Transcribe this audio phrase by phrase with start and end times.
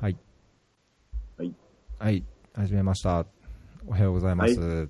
[0.00, 0.16] はい。
[1.36, 1.52] はい。
[1.98, 2.24] はい。
[2.54, 3.26] 始めました。
[3.84, 4.60] おはようございます。
[4.60, 4.88] はい。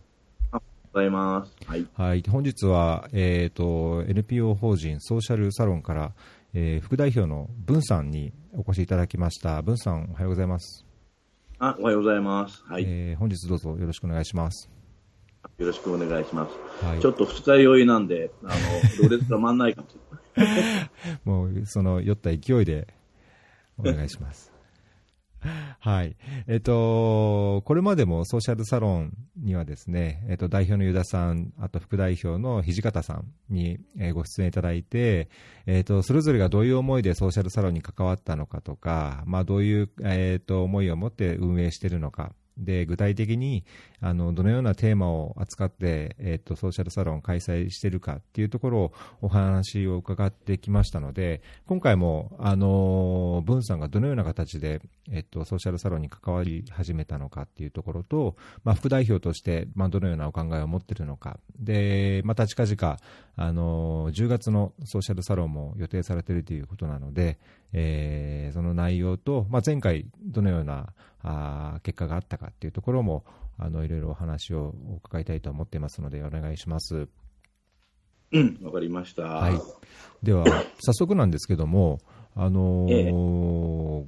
[0.92, 1.52] ございます。
[1.94, 2.22] はい。
[2.28, 6.12] 本日は、えっ、と、NPO 法人ソーシャルサロンから、
[6.52, 9.62] えー副代表の文さんにお越しいただきました。
[9.62, 10.84] 文さん、おはようございます。
[11.58, 12.62] あ、おはようございます。
[12.66, 12.84] はい。
[12.86, 14.68] えー本日どうぞよろしくお願いします。
[15.56, 16.84] よろしくお願いします。
[16.84, 19.96] はいちょっと二日酔いなんで、あの、ろれつが回んないかもし
[20.36, 20.90] れない。
[21.24, 22.88] もう、その酔った勢いで
[23.78, 24.57] お願いします。
[25.80, 26.16] はい。
[26.46, 33.78] えっ、と、これまでもソーシャルサロンにはですね、えっ、と、代表の湯田さん、あと副代表の土方さんに、
[34.14, 35.28] ご出演いただいて、
[35.66, 43.64] えっ、と、それぞれがどういう思いでソーシャルサロンに関わったのかとか、まあ、どういう、えっ、と、思いを持って運営しているのか、で、具体的に、
[44.00, 61.38] あの、どのようなテーマを扱って、えっ、と、ソーシャルサロンを開催しているかっていうところをお話を伺ってきましたので、今回も、あの、文さんがどのような形で、えっ、と、ソーシャルサロンに関わり始めたのかっていうところと、まあ、副代表として、まあ、どのようなお考えを持っているのか。
[61.58, 62.98] で、また近々、
[63.36, 67.38] あの、10月のソーシャルサロンも予定されているということなので、
[67.72, 73.24] えーその内容と、まあ、前回どのようなあー結果があったかっていうところも、
[73.58, 74.74] あの、いろいろお話を
[75.04, 77.08] 伺いたいと思っていますので、お願いします。
[78.32, 79.22] うん、わかりました。
[79.22, 79.60] はい。
[80.22, 80.44] では、
[80.80, 81.98] 早速なんですけども、
[82.34, 84.04] あのー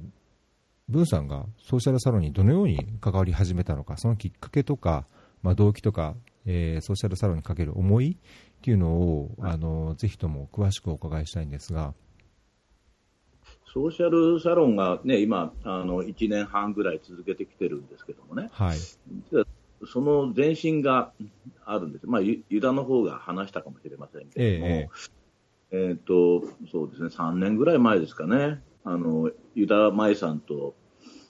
[0.89, 5.05] 文さんがソーシャルサロンにどのように関わり始めたのか、そのきっかけとか、
[5.41, 11.93] まあ、動機とか、えーソーシャルサロンにかける思いっていうのを、あのーぜひとも詳しくお伺いしたいんですが、
[13.73, 18.77] ソーシャルサロンがね、今、あの、1年半ぐらい続けてきてるんですけどもね、はい。
[19.87, 21.13] その前身が
[21.65, 22.05] あるんです。
[22.05, 24.89] まあ、ユユダの方が話したかもしれませんけれども、え
[25.71, 30.75] えっ、と、そうですね、3年ぐらい前ですかね、あの、ユダ舞さんと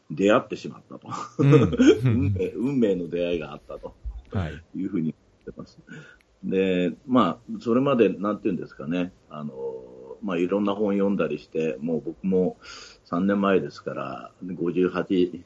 [0.09, 1.07] 出会ってしまったと。
[1.37, 1.51] うん
[2.03, 3.93] 運命運命の出会いがあったと
[4.31, 4.63] はい。
[4.75, 5.13] いうふうに
[5.45, 5.77] 言ってます。
[6.43, 9.53] で、まあ、それまで、なんていうんですかね、あの、
[10.23, 12.57] まあ、いろんな本読んだりして、もう僕も
[13.05, 15.41] 3年前ですから、58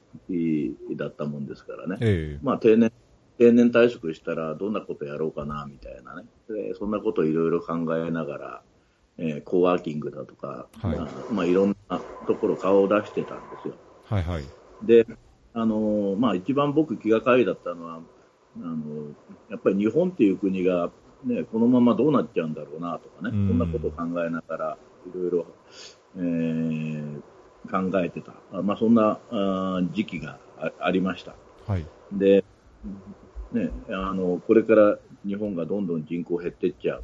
[0.98, 1.98] だったもんですからね。
[2.02, 2.92] えまあ、定年、
[3.38, 6.26] 定年退職したらどんなことやろうかな、みたいなね。
[6.48, 8.62] でそんなことをいろいろ考えながら、
[9.18, 13.76] えーコワーキングだとか、はいまあ、まあいろんなところ顔を出してたんですよ。
[14.06, 14.44] はいはい。
[14.84, 15.06] で、
[15.54, 19.14] あのーまあ一番僕気がかりだったのは、あのー
[19.50, 20.90] やっぱり日本っていう国が、
[21.24, 24.78] ね、このままどうなっちゃうんだろうなとかね、うんそんなことを考えながら、
[25.08, 25.46] いろいろ、
[26.18, 27.22] えー
[27.66, 28.34] 考えてた。
[28.52, 31.34] あまあそんなあー時期があありました。
[31.68, 31.86] はい。
[32.12, 32.44] で、
[33.52, 37.04] ね、あの、これから日本がどんどん人口減っていっちゃう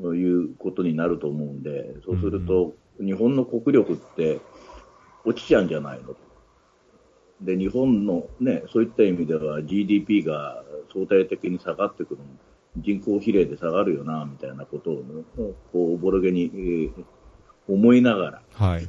[0.00, 4.40] ということになると思うんで、そうすると、日本の国力って
[5.24, 6.16] 落ちちゃうんじゃないのと。
[7.40, 10.62] で、日本のね、そういった意味では GDP が
[10.92, 12.20] 相対的に下がってくる
[12.76, 15.04] 人口比例で下がるよな、みたいなことを、
[15.72, 17.04] こう、おぼろげに、えー
[17.68, 18.84] 思いながら、はい。
[18.84, 18.88] ち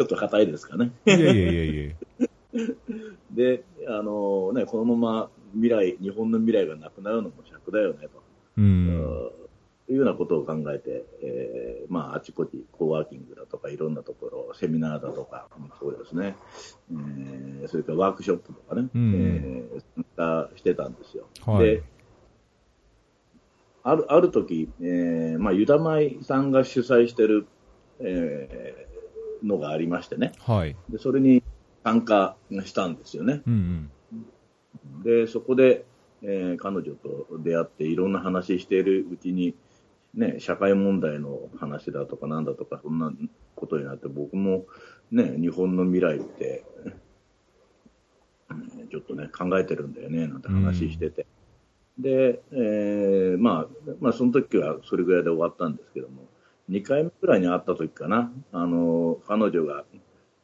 [0.00, 0.90] ょっと硬いですかね。
[1.06, 1.94] いやいやいや。
[3.30, 8.22] で、あのね、このまま未来、日本の未来がなくなるのも尺だよね、と。
[8.58, 9.30] うん。
[9.86, 15.48] というようなことを考えて、えーまあ、あちこちコワーキングだとか、いろんなところ、セミナーだとか、
[15.78, 16.36] そうですね、
[16.90, 21.28] えーそれからワークショップとかね、うんえー参加してたんですよ。
[21.42, 21.82] はいで
[23.84, 27.46] あるある時、えーまあ、ユダマイさんが主催してる、
[28.00, 28.92] えー
[29.46, 30.76] のがありましてね、はい。
[30.88, 31.42] でそれに
[31.82, 33.42] 参加したんですよね。
[33.46, 34.16] うんう
[35.00, 35.02] ん。
[35.02, 35.84] で、そこで、
[36.22, 39.56] えー彼女と出会っていろんな話しているうちに、
[40.14, 43.12] ね、社会問題の話だとかなんだとか、そんな
[43.56, 44.66] ことになって、僕も
[45.10, 46.92] ね、日本の未来って、うん
[48.90, 51.26] ちょっとね、考えてるんだよね、なんて話してて。
[51.98, 56.26] で、えーまあ、まあ、その時はそれぐらいで終わったんですけども、
[56.68, 59.84] 2回目くらいに会った時かな、あの、彼女が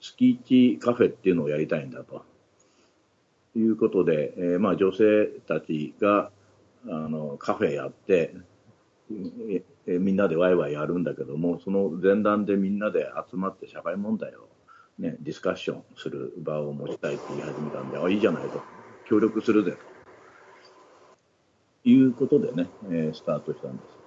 [0.00, 2.22] 月1カフェっていうのをやりたいんだと。
[3.56, 6.30] いうことで、えーまあ、女性たちが
[6.86, 8.34] あのカフェやって、
[9.10, 14.50] ええみんなでワイワイやるんだけども、その前段でみんなで集まって社会問題を、
[14.98, 18.68] ね、ディスカッションする場を持ちたいって言い始めたんで、あ、いいじゃないと、
[19.04, 19.87] 協力するぜと。
[21.84, 23.98] いうことでね、えースタートしたんです。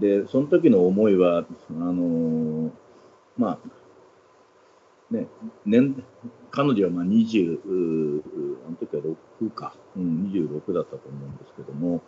[0.00, 2.70] で、その時の思いは、あのー
[3.36, 5.26] まあ、ね、
[5.64, 6.02] 年、
[6.50, 8.22] 彼女はまあ20、うー
[8.66, 9.02] あの時は
[9.42, 12.02] 6か、うん、26だったと思うんですけども、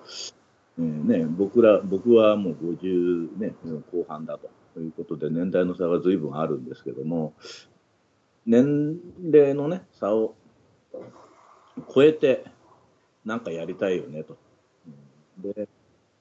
[0.78, 3.54] えーね、僕ら、僕はもう50、ね、
[3.92, 4.38] 後半だ
[4.74, 7.34] ということで、年代の差が随分あるんですけども、
[8.46, 8.98] 年
[9.30, 10.34] 齢のね、差を
[11.94, 12.44] 超えて、
[13.24, 14.36] なんかやりたいよねと。
[15.38, 15.68] で、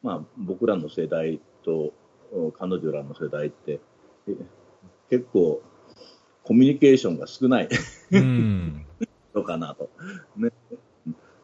[0.03, 1.93] まあ、僕らの世代と
[2.57, 3.79] 彼女らの世代って、
[5.09, 5.61] 結構、
[6.43, 7.69] コミュニケーションが少ない。
[9.33, 9.89] のかなと。
[10.35, 10.51] ね、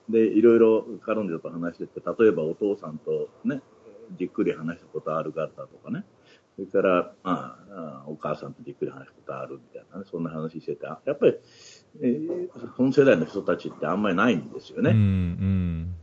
[0.09, 3.61] で、いろいろ彼女と話してて、例えばお父さんとね、
[4.17, 6.03] じっくり話したことある方とかね、
[6.55, 11.35] それから、まあ、お母さんとじっくり話したことあるみたいなね、そんな話してて、やっぱり、
[12.01, 14.91] えー、本世代の人たちってあんまりないんですよね。
[14.91, 15.95] うんうん、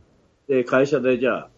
[0.47, 1.49] で、会社でじゃあ、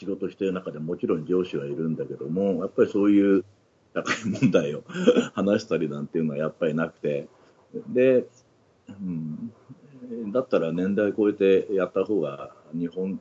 [0.00, 3.44] 仕事してる中でもちろん上司はいるんだけども、やっぱりそういう
[3.94, 4.82] 社会問題を
[5.36, 7.28] 話したりなんていうのはやっぱりなくて、
[7.88, 8.26] で、
[8.88, 13.20] うん、だったら年代超えてやった方が日本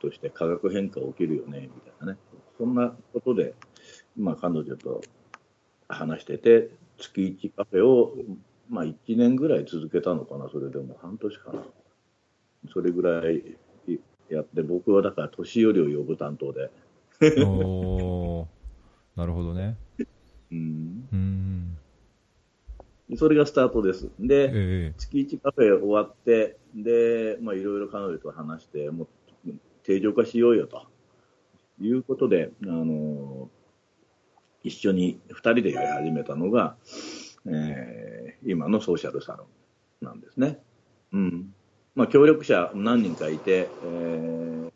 [0.00, 2.18] として化学変化起きるよね、みたいなね。
[2.58, 3.54] そんなことで、
[4.16, 5.02] 今彼女と
[5.88, 8.16] 話してて、月1カフェを、
[8.68, 11.62] まあ1年ぐらい続けたのかな、それでも半年かな。
[12.72, 13.56] それぐらい
[14.30, 16.70] やって、僕はだから年寄りを呼ぶ担当で。
[17.44, 18.46] お
[19.16, 19.76] なるほどね。
[20.50, 21.08] うん。
[21.12, 21.78] うん
[23.14, 24.10] それがスタートです。
[24.18, 29.04] で、えー、月1カフェ終わって、で、まあいろいろ彼女と話して、も
[29.46, 29.50] う
[29.84, 30.88] 定常化しようよと
[31.80, 33.48] いうことで、あの
[34.64, 36.76] 一緒に2人でやり始めたのが、
[37.46, 39.46] えー、今のソーシャルサロ
[40.02, 40.58] ンなんですね。
[41.12, 41.54] うん。
[41.96, 44.70] まあ協力者何人かいて、えー、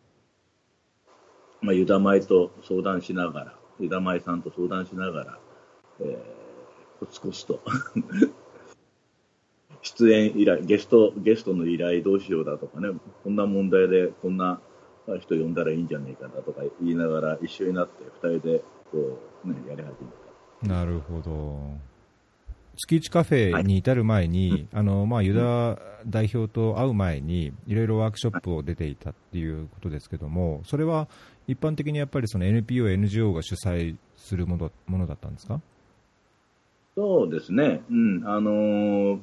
[1.60, 5.38] まあユダマイと相談しながら、ユダマイさんと相談しながら、
[6.00, 6.40] えー
[7.00, 7.62] コツコツと
[9.80, 12.90] 出演依頼、ゲスト、ゲストの依頼どうしようだとかね、
[13.24, 14.60] こんな問題でこんな
[15.18, 18.62] 人呼んだらいいんじゃないかなとか言いながら一緒になって二人で
[18.92, 20.10] こう、ね、やり始め
[20.68, 20.74] た。
[20.74, 21.89] なるほど。
[22.80, 31.08] 月一カフェに至る前に、はい、あのまあ、ユダ代表と会う前に、いろいろワークショップを出ていたっていうことですけども、それは
[31.46, 35.60] 一般的にやっぱりその NPO、NGO が主催するものものだったんですか？
[36.96, 39.20] そうですね、うん、あのー、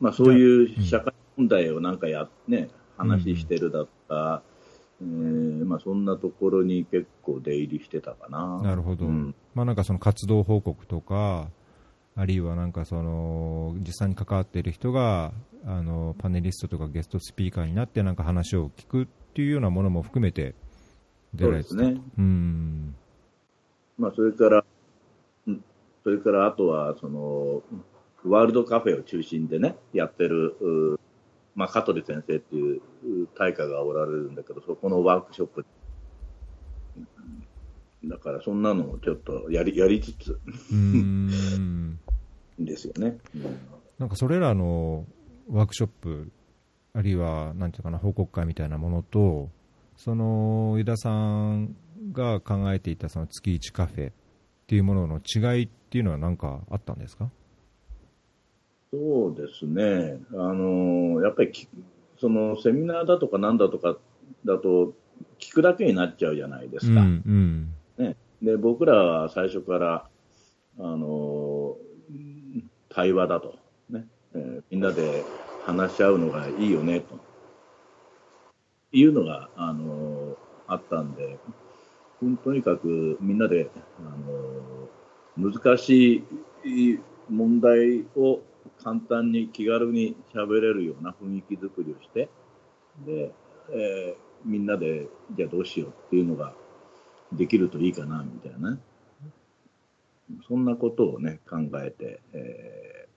[0.00, 4.42] まあ、そういう社会問題をなんかや、ね、話してるだった、
[5.00, 8.60] うん、えー、まあ、そんなところに結構出入りしてたかな。
[8.62, 11.48] なるほど、うん、まあ、なんかその活動報告とか、
[12.18, 15.32] あるいはなんかその実際に関わっている人が
[15.64, 20.54] あのパネリストとかゲストスピーカーになってなんか話を聞くっていうようなものも含めて
[21.34, 22.00] 出られてね。
[22.18, 22.94] うん。
[23.98, 24.64] まあ、それから
[26.08, 27.62] それからあとは、その、
[28.24, 30.98] ワールドカフェを中心でね、やってる、
[31.54, 32.80] まあ、香取先生っていう
[33.36, 35.66] 大家がおられるんだけど、そこのワークショップ。
[38.04, 40.38] だからそんなのをちょっとやりやりつつ
[42.58, 43.58] ですよね、うん、
[43.98, 45.06] なんかそれらの
[45.48, 46.30] ワークショップ、
[46.92, 49.50] あるいはなんていうかな報告会みたいなものと、
[49.96, 51.74] その湯田さん
[52.12, 54.12] が考えていたその月一カフェっ
[54.66, 57.30] ていうものの違いっていうのは何かあったんですか？
[58.92, 60.18] そうですね。
[60.32, 61.52] あの、やっぱり
[62.18, 63.96] そのセミナーだとかなんだとか
[64.44, 64.94] だと
[65.38, 67.00] 聞くだけになっちゃうじゃないですか。
[67.00, 67.22] うん
[67.98, 70.08] うん、ね、で僕らは最初から
[70.78, 71.76] あの
[72.98, 73.54] 対話だと、
[73.90, 74.06] ね。
[74.34, 75.24] えー、みんなで
[75.64, 77.16] 話し合うのがいいよねと。
[78.90, 80.36] いうのがあの
[80.66, 81.38] あったんで、
[82.42, 86.24] とにかくみんなで、あの難し
[86.64, 86.98] い
[87.30, 88.40] 問題を
[88.82, 92.28] 簡単に気軽に喋れるような雰囲気作りをして、
[93.06, 93.32] で、
[93.70, 96.52] えー、みんなで、じゃあどうしようっていうのが
[97.32, 98.80] できるといいかな、みたいな、ね、
[100.46, 103.08] そんなことをね、考えて、え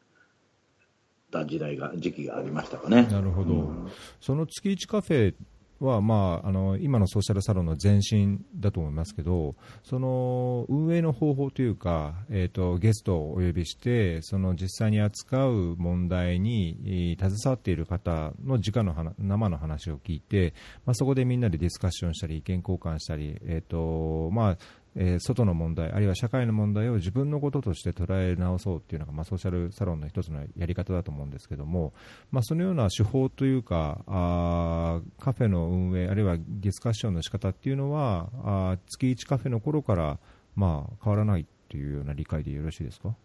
[1.30, 3.04] ー、た時代が、時期がありましたかね。
[3.04, 3.54] なるほど。
[3.54, 5.36] うん、その月一カフェ
[5.82, 20.54] は、まあ、あの今のソーシャルサロンの前身だと思いますけどその運営の方法というか、えーと、ゲストをお呼びしてその実際に扱う問題に携わっている方の直の生の話を聞いて、
[20.86, 24.58] まあ、そこでみんなでディスカッションしたり意見交換したり、えーとまあ
[24.96, 31.94] えー、外の問題、あるいは社会の問題を自分のこととして捉え直そうというのが、まあ、ソーシャルサロンの一つのやり方だと思うんですけども、
[32.32, 40.20] まあ、そのような手法というかあカフェの運営、あるいはディスカッションの仕方っていうのはあ月1カフェの頃から、
[40.56, 43.16] まあ、変わらないというような理解でよろしいですか？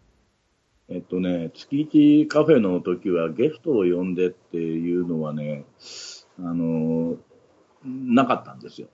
[0.89, 5.65] えっとね、月1カフェの時はゲストを呼んでっていうのはね、
[6.39, 7.17] あの
[7.83, 8.87] なかったんですよ。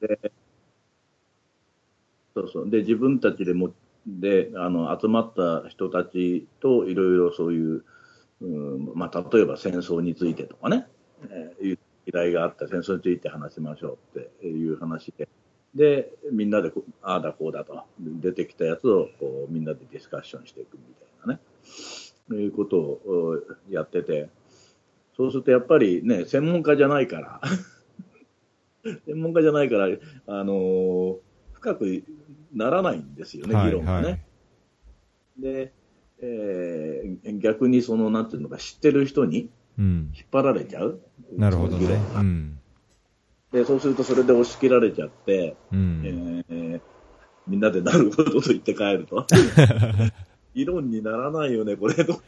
[0.00, 0.32] で
[2.40, 2.70] そうそう。
[2.70, 3.72] で、自分たちでも
[4.06, 7.84] であの集まった人たちといろいろそういう、
[8.40, 10.86] うんまあ、例えば戦争についてとかね、
[11.30, 15.28] えー、いう依頼があった戦争について話しましょうっていう話で。
[15.74, 24.30] で、みんなでああだこうだと、出てきたやつをこうみんなでディスカッションしていくみたいなね、いうことをやってて、
[25.16, 27.40] そうするとやっぱりね、専門家じゃないから。
[29.06, 29.88] 専門家じゃないから、
[30.26, 31.16] あのー、
[31.58, 32.04] 深く
[32.54, 34.02] ならないんですよね、議論がね。
[34.02, 34.20] はいはい、
[35.38, 35.72] で、
[36.20, 41.00] えー、逆にその、なんていうのか、知ってる人に引っ張られちゃう。
[41.32, 41.98] うん、なるほどね。
[42.16, 42.58] うん、
[43.52, 46.02] で、そうするとそれで押し切られちゃって、うん、
[46.48, 46.80] えー、
[47.46, 49.26] みんなでなるほどと言って帰ると。
[50.54, 52.20] 議論にならないよね、これと。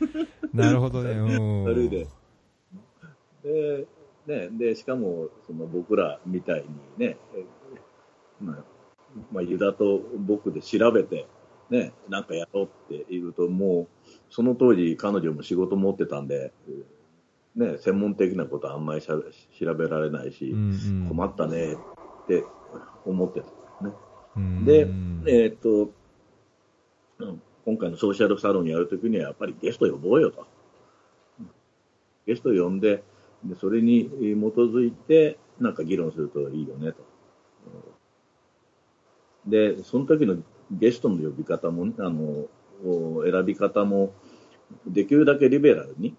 [0.53, 1.37] なるほどね。
[1.65, 2.07] それで。
[3.43, 3.87] で、
[4.27, 6.69] ね、で、しかも、その僕らみたいに
[6.99, 7.17] ね、
[8.41, 8.65] まあ、
[9.33, 11.27] まあ、ユダと僕で調べて、
[11.71, 16.53] ね、なんかやろうって言うと、もう、その当時彼女も仕事持ってたんで、
[17.57, 19.15] ね、専門的なことはあんまりしゃ
[19.59, 21.77] 調べられないし、うんうん、困ったねっ
[22.27, 22.45] て
[23.05, 23.47] 思ってた
[23.85, 24.65] ね。
[24.65, 24.89] で、
[25.27, 25.93] えー、っと、
[27.65, 30.47] 今回のソーシャルサロンやるときにはやっぱりゲスト呼ぼうよと。
[32.27, 33.03] ゲスト呼んで、
[33.45, 37.10] でそれに基づいてなんか議論するといいよねと。
[39.47, 40.37] で、その時の
[40.71, 42.49] ゲストの呼び方も、あの、
[43.31, 44.13] 選び方も、
[44.87, 46.17] できるだけリベラルに、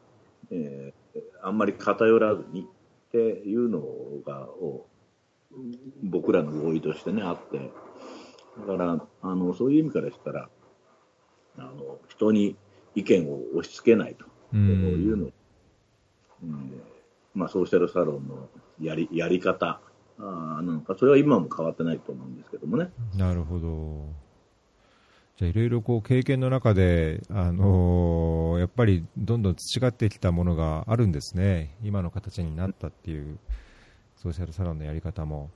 [0.50, 2.68] えー、あんまり偏らずに
[3.08, 3.82] っていうの
[4.26, 4.50] が、
[6.04, 7.72] 僕らの合意としてね、あって、
[8.60, 10.50] だから、あの、そういう意味からしたら、
[11.58, 12.56] あの、人に
[12.96, 14.26] 意見を押し付けないと。
[14.54, 15.26] いうの。
[15.28, 15.32] を、
[16.44, 16.82] うん、
[17.34, 18.50] まあ、ソーシャルサロンの
[18.82, 19.68] やりやり方。
[19.68, 19.91] あ
[20.22, 22.90] なのか、それは今も変わってないと思うんですけどもね。
[23.18, 24.06] なるほど。
[25.38, 33.40] じゃいろいろこう経験の中で、あのー、やっぱりどんどん培ってきたものがあるんですね、今の形になったっていう
[34.18, 35.50] ソーシャルサロンのやり方も。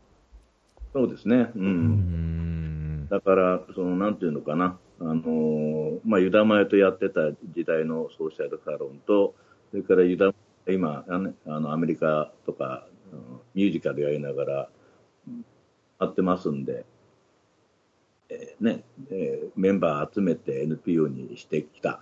[0.94, 9.36] そうですね、うん、うんだから、そのなんていうのかな、あのー、まあ、ユダマヤとやってた時代のソーシャルサロンと、
[9.72, 10.34] それからユダ
[10.68, 12.88] 今あの、アメリカとか
[13.54, 14.70] ミュージカルやりながら
[16.00, 16.86] 会ってますんで、
[18.30, 22.02] えー、ねえー、メンバー集めて NPO にしてきた、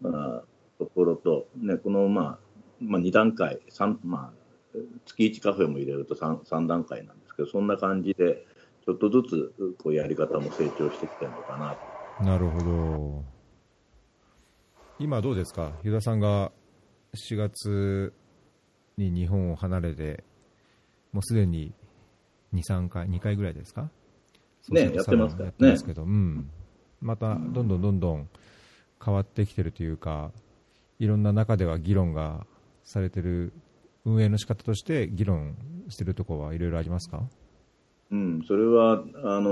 [0.00, 0.42] まあ、
[0.78, 2.46] ところと、ね、この、まあ
[2.80, 8.46] まあ、2段階、3まあ、月1カフェも入れると 3, 3段階なんですけど、そんな感じで、
[8.84, 11.56] ちょっとずつこうやり方も成長してきてるのか
[12.20, 12.24] な。
[12.24, 13.24] なるほど。
[14.98, 16.52] 今どうですか、湯田さんが
[17.14, 18.12] 4月
[18.96, 20.24] に日本を離れて、
[21.16, 21.72] もうすでに
[22.52, 23.88] 2、3回、2回ぐらいですか？
[24.68, 25.78] ね、やってますからね。
[25.78, 26.50] けど、うん。
[27.00, 28.28] また、どんどんどんどん
[29.02, 30.30] 変わってきてるというか、
[30.98, 32.46] いろんな中では議論が
[32.84, 33.54] されてる
[34.04, 35.56] 運営の仕方として議論
[35.88, 37.22] してるところはいろいろありますか？
[38.10, 39.50] うん、それは、あの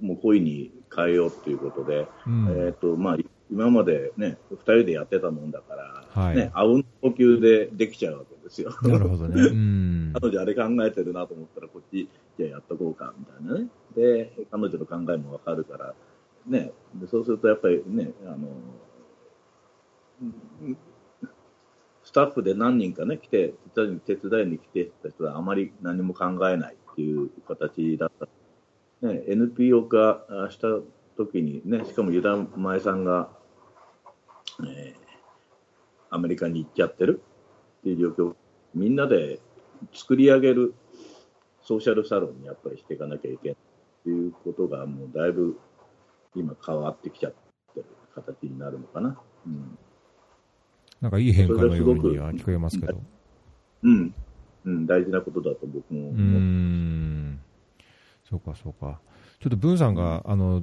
[0.00, 3.16] もう故意に変えようということで、うん、えっ、ー、と、まあ、
[3.50, 8.74] 今までね、二人でやってたもんだから、はい、ね、あうん呼吸でできちゃうわけですよ。
[8.82, 9.42] なるほどね。
[9.42, 10.12] うん。
[10.14, 12.08] 彼女あれ考えてるなと思ったら、こっち、
[12.38, 13.68] じゃあやっとこうか、みたいなね。
[13.94, 15.94] で、彼女の考えもわかるから、
[16.46, 18.48] ね、でそうするとやっぱりね、あの、
[22.02, 28.28] スタッフで何人かね、来て、手伝いに来てた人はあまり何も考えないっていう形だった。
[29.06, 30.68] ね、NPO 化した
[31.16, 33.30] 時にね、しかもユダ前さんが、
[34.60, 34.94] えー、
[36.10, 37.22] アメリカに行っちゃってる
[37.80, 38.34] っていう状況、
[38.74, 39.40] みんなで
[39.92, 40.74] 作り上げる
[41.62, 43.56] ソーシャルサロンにやっぱりしていかなきゃいけない
[44.04, 45.58] ということが、もうだいぶ
[46.34, 47.34] 今変わってきちゃっ
[47.74, 49.18] てる形になるのかな。
[49.46, 49.78] うん、
[51.00, 53.00] なんかいい変化のようには聞こえますけど。
[53.82, 54.14] うん、
[54.64, 56.12] うん、大事なことだと僕も思う。
[56.12, 57.40] うん
[58.28, 59.00] そうか、そうか。
[59.40, 60.62] ちょっと文さんが、あの、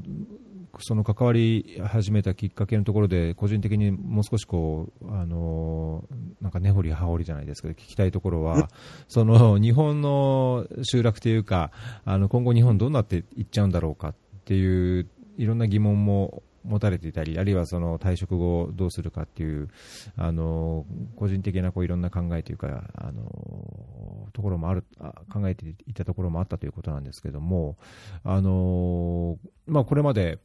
[0.79, 6.05] その関わり始めたきっかけのところで、個人的にもう少しこう、あの、
[6.39, 8.69] なんか根掘り葉掘りじゃないですけど、聞きたいところは、
[9.07, 11.71] その日本の集落というか、
[12.05, 19.70] あの今後日本どうなっていっちゃうんだろうかっていう、いろんな疑問も持たれていたり、あるいはその退職後どうするかっていう、
[20.15, 24.84] あの個人的なこういろんな考えというか、あのところもある
[25.32, 27.77] 考えていたところもあったということなんですけども、
[28.24, 29.38] あの
[29.68, 30.39] まあ、これまで、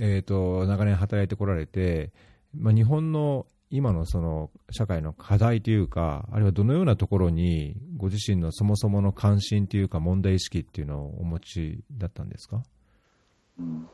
[0.00, 2.12] えーと、長年働いてこられて、
[2.54, 12.62] まあ、日本の今のその社会の課題というか、あるいはどのようなところにご自身のそもそもの関心というか問題意識っていうのをお持ちだったんですか、
[13.58, 13.88] うん。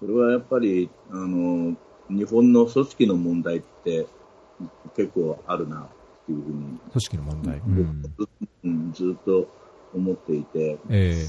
[0.00, 1.76] それはやっぱりあの
[2.08, 4.06] 日本の組織の問題って
[4.96, 8.02] 結構あるなっていうふうに組織の問題、うん。
[8.64, 9.48] うん、ずっと
[9.94, 11.26] 思っていて、え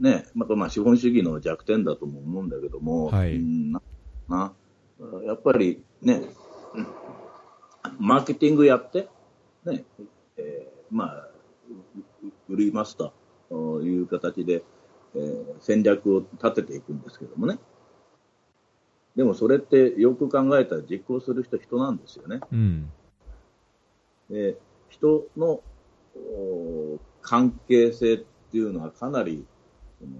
[0.00, 3.36] ねまたまあ資本主義の弱点だとも思うんだけども、はい。
[3.36, 3.82] うんな
[4.28, 4.52] な
[5.26, 6.22] やっぱりね、
[6.74, 6.86] うん
[7.98, 9.08] マーケティングやって、
[9.64, 9.84] ね
[10.36, 11.28] えーまあ、
[12.48, 13.12] う売りますと
[13.82, 14.62] いう形で、
[15.16, 17.58] えー戦略を立てていくんですけどもね。
[19.16, 22.40] でもそれってよく考えたら実行する人、人なんですよね。
[22.52, 22.92] うん。
[24.30, 24.56] で
[24.90, 25.62] 人の
[26.16, 29.46] お関係性っていうのはかなり
[29.98, 30.10] その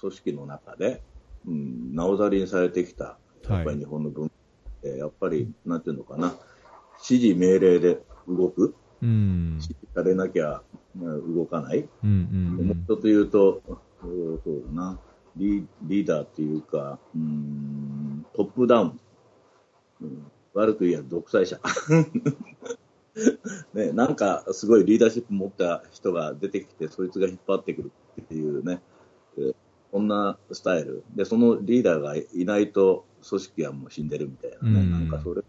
[0.00, 1.02] 組織の中で、
[1.46, 3.18] うん、なおざりにされてきた、
[3.48, 4.34] やっぱり日本の文化
[4.82, 6.34] で、やっぱり、なんていうのかな、
[7.08, 9.58] 指示命令で動く、うん。
[9.60, 10.62] 指示されなきゃ
[10.94, 13.62] まあ動かない、うんうんもう一つ言うと、
[14.00, 14.98] そうそうだな。
[15.36, 19.00] リー、リーダーっていうか、うんトップダウン、
[20.02, 21.60] うん悪く言えば独裁者。
[23.74, 28.80] ね、なんかすごいリーダーシップ持った人が出てきて、そいつが引っ張ってくるっていうね、
[29.36, 29.54] えー
[29.90, 31.02] こんなスタイル。
[31.16, 34.90] で、そのリーダーがいないと組織はもう死んでるみたいなね、うん。
[34.90, 35.40] なんかそれ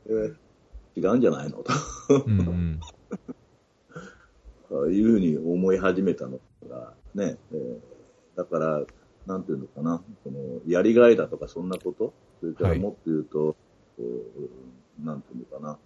[0.96, 1.58] 違うんじゃないの？
[1.58, 1.74] と。
[2.26, 2.80] うん
[4.72, 4.94] うん。
[4.96, 6.40] いうふうに思い始めたの
[6.70, 7.80] が、ね、えー
[8.40, 8.82] だから、
[9.26, 12.80] なんていうのかな、このやりがいだとかそんなこと、それからはい。
[12.80, 13.58] もっと言うと、
[13.98, 14.04] こ
[15.02, 15.78] うなんていうのかな、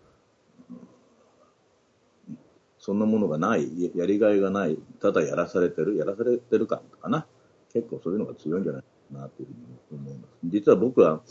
[0.69, 2.37] うん
[2.77, 7.25] そんなものがない、ややりがいがない、ただやらされてる、やらされてる感かな、
[7.71, 8.81] 結構そういうのが強いんじゃない
[9.13, 9.47] かなという
[9.89, 10.31] ふうに思います。
[10.43, 11.21] 実は僕は、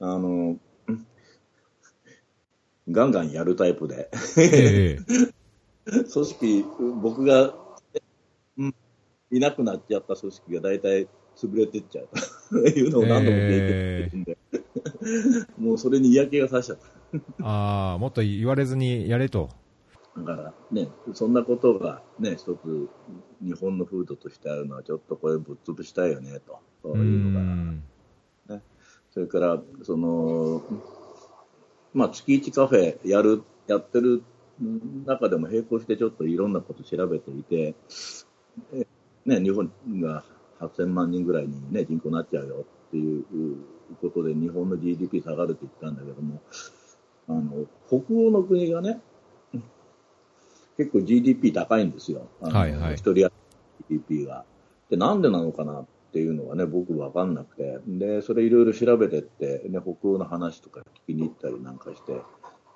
[0.00, 1.06] あの、うん
[2.88, 4.98] ガンガンやるタイプで、ええ。
[6.12, 6.64] 組織、
[7.00, 7.52] 僕が、うん、
[9.32, 12.08] いなくなっちゃった組織が大体潰れてっちゃう
[12.50, 14.38] と いうのを何度も経験してるんで、
[15.58, 17.46] もうそれに嫌気がさしちゃった。
[17.46, 19.48] ああ、もっと言われずにやれと。
[20.16, 22.88] だからね、そんなことがね、一つ
[23.40, 27.44] 日本の風土としてあるのはちょっとこれぶっ潰したいよね、とそうういうのが。
[27.44, 27.82] ん
[29.12, 30.62] それから、その、
[31.92, 34.22] まあ、月一カフェやる、やってる
[35.04, 37.74] 中でも並行してちょっといろんなこと調べていて、
[38.72, 38.86] え
[39.26, 40.24] ね、日本が
[40.60, 43.24] 8000万人ぐらいに、ね、人口になっちゃうよっていう
[44.00, 46.40] ことで、日本の GDP 下がるって言ったんだけども、
[47.28, 49.00] あの、北欧の国がね、
[50.76, 52.28] 結構 GDP 高いんですよ。
[52.40, 53.28] あのはいはい一人当た
[53.90, 54.44] り GDP が。
[54.90, 57.78] で、なんでなのかなっていうのがね、僕わかんなくて。
[57.86, 62.14] で、それいろいろ調べてって、ね、北欧の話とか聞きに行ったりなんかして、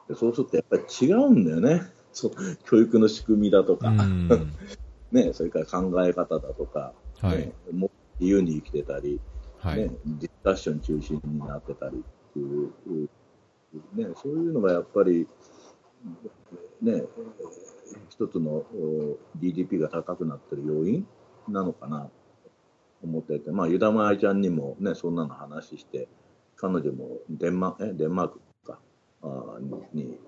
[0.09, 1.83] でそうするとやっぱり違うんだよね。
[2.13, 2.33] そう
[2.65, 4.53] 教育の仕組みだとか、うん
[5.17, 7.39] ね、それから考え方だとか、はい。
[7.39, 9.21] ね、もっと自由に生きてたり、
[9.59, 9.79] はい。
[9.79, 12.71] ね、ディスカッション中心になってたりっていう、
[13.95, 15.27] ね、そういうのがやっぱり、
[16.83, 17.07] ね、えー
[18.09, 21.07] 一つのお GDP が高くなってる要因
[21.49, 22.11] なのかなと
[23.05, 26.09] 思ってて、まあ、ユダマ愛ちゃんにもね、そんなの話して、
[26.57, 28.81] 彼女もデンマえデンマークか、
[29.23, 30.19] あーに、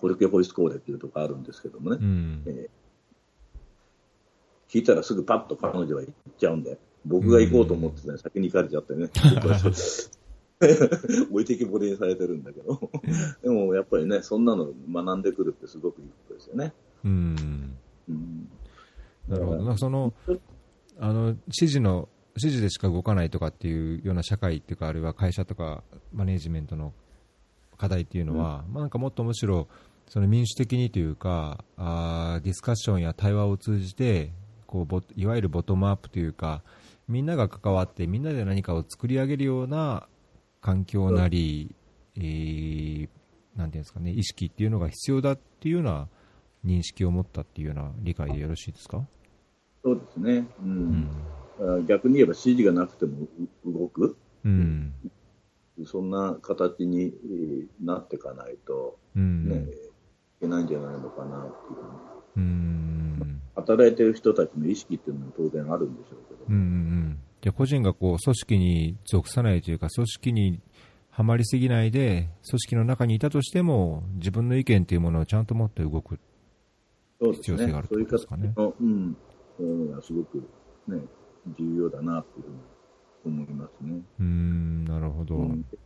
[0.00, 2.44] ホルケホイスコーレっていうとこあるんですけどもね、うん。
[2.46, 2.77] えー
[4.68, 9.08] 聞いたらすぐパッと彼女は行っちゃうんで、僕が行こうと思ってたね、先に行かれちゃってね、
[11.30, 12.90] 置いてきぼりにされてるんだけど、
[13.42, 16.72] でもやっぱりね、そんなの学んでくるってすごくいいことですよね。
[17.04, 17.76] うん。
[18.08, 18.48] うん、
[19.28, 19.64] なるほど。
[19.64, 20.12] なその、
[20.98, 26.92] あの、指示の、指示でしか動かないとかっていうような社会っていうか、あるいは会社とかマネージメントの
[27.76, 29.68] 課題っていうのは、まあなんかもっとむしろ、
[30.08, 34.32] その民主的にというか、あーディスカッションや対話を通じて、
[34.68, 36.62] こうボいわゆるボトムアップというか、
[37.08, 40.06] みんなが関わって、みんなで何かを作り上げるような
[40.60, 41.74] 環境なり、
[42.16, 43.08] えー
[43.56, 46.06] なんていうんですかね、意識っていうのが必要だっていうような
[46.64, 49.04] 認識を持ったっていうような理解でよろしいですか、
[49.82, 50.90] そうですね、ううん。
[50.90, 51.10] ん
[51.60, 53.26] あ逆に言えば指示がなくても
[53.64, 54.94] う動く、うん。
[55.86, 59.48] そんな形にえーなっていかないと、うん。
[59.48, 62.17] ねいけないんじゃないのかなっていう。
[62.38, 63.40] うん。
[63.56, 70.60] 働いてる人たちの意識っていうのも当然あるんでしょうけど、うんうんじゃあ個人がこう組織に属さないというか組織に
[71.10, 76.18] はまりすぎないで組織の中にいたとしても自分の意見というものをちゃんと持って動く。
[77.20, 77.88] 必要性がある。
[77.88, 77.88] ね。
[77.90, 78.74] そういうことですかねそ
[79.60, 80.48] ういうのがすごく
[80.88, 81.00] ね、
[81.58, 82.44] 重要だなという
[83.22, 84.00] ふうに思いますね。
[84.20, 85.64] うんなるほど、うん。
[85.70, 85.76] シ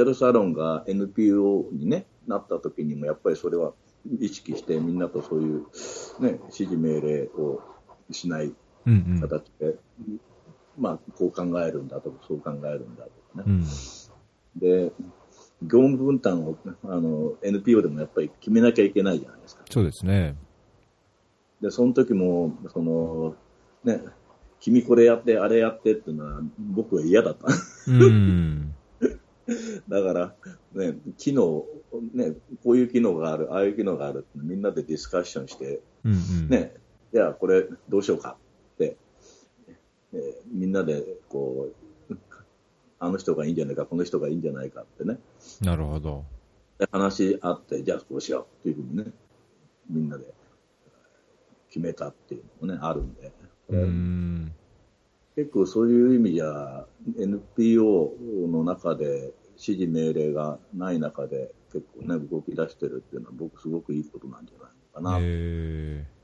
[0.00, 3.72] ェルサロンが NPO に、ね、なった時にも、やっぱりそれは
[4.20, 5.60] 意識して、みんなとそういう、
[6.20, 7.60] ね、指示命令を
[8.10, 8.54] しない
[8.86, 9.74] うんうん形で
[10.78, 13.44] まあ、こう考えるんだとか、そう考えるんだとかね。
[13.46, 13.64] うん。
[14.56, 14.92] で、
[15.62, 19.64] 業務分担をあの NPO でもやっぱり決めなきゃいけないじゃないですか。
[19.70, 20.36] そうですね。
[21.62, 23.34] で、その時も、その、
[23.84, 24.02] ね、
[24.60, 27.46] 君これやって、あれやってっていうのは、僕は嫌だった。
[27.88, 28.74] うん。
[29.88, 30.34] だから、
[30.74, 31.64] ね、機能、
[32.00, 36.48] ね、こういう機能がある、ああいう機能があるってみんなでディスカッションして、うんうん。
[36.48, 36.74] ね、
[37.12, 38.36] じゃあこれどうしようか
[38.74, 38.96] って、
[40.12, 40.20] えー
[40.52, 41.68] みんなでこ
[42.10, 42.16] う、
[42.98, 45.18] あの人がいいんじゃないか、この人がいいんじゃないかってね、
[45.60, 46.24] なるほど。
[46.78, 49.12] で話し合って、じゃあこうしようっていうふうにね、
[49.90, 50.24] みんなで
[51.68, 53.32] 決めたっていうのもね、あるんで、
[53.68, 54.52] うん。
[55.34, 56.86] 結構そういう意味じゃ、
[57.18, 58.14] NPO
[58.48, 64.70] の中で指示命令がない中で結構ね、動き出してるっていうのは僕すごくいいことなんじゃない
[65.02, 65.18] のかな。
[65.20, 66.16] えー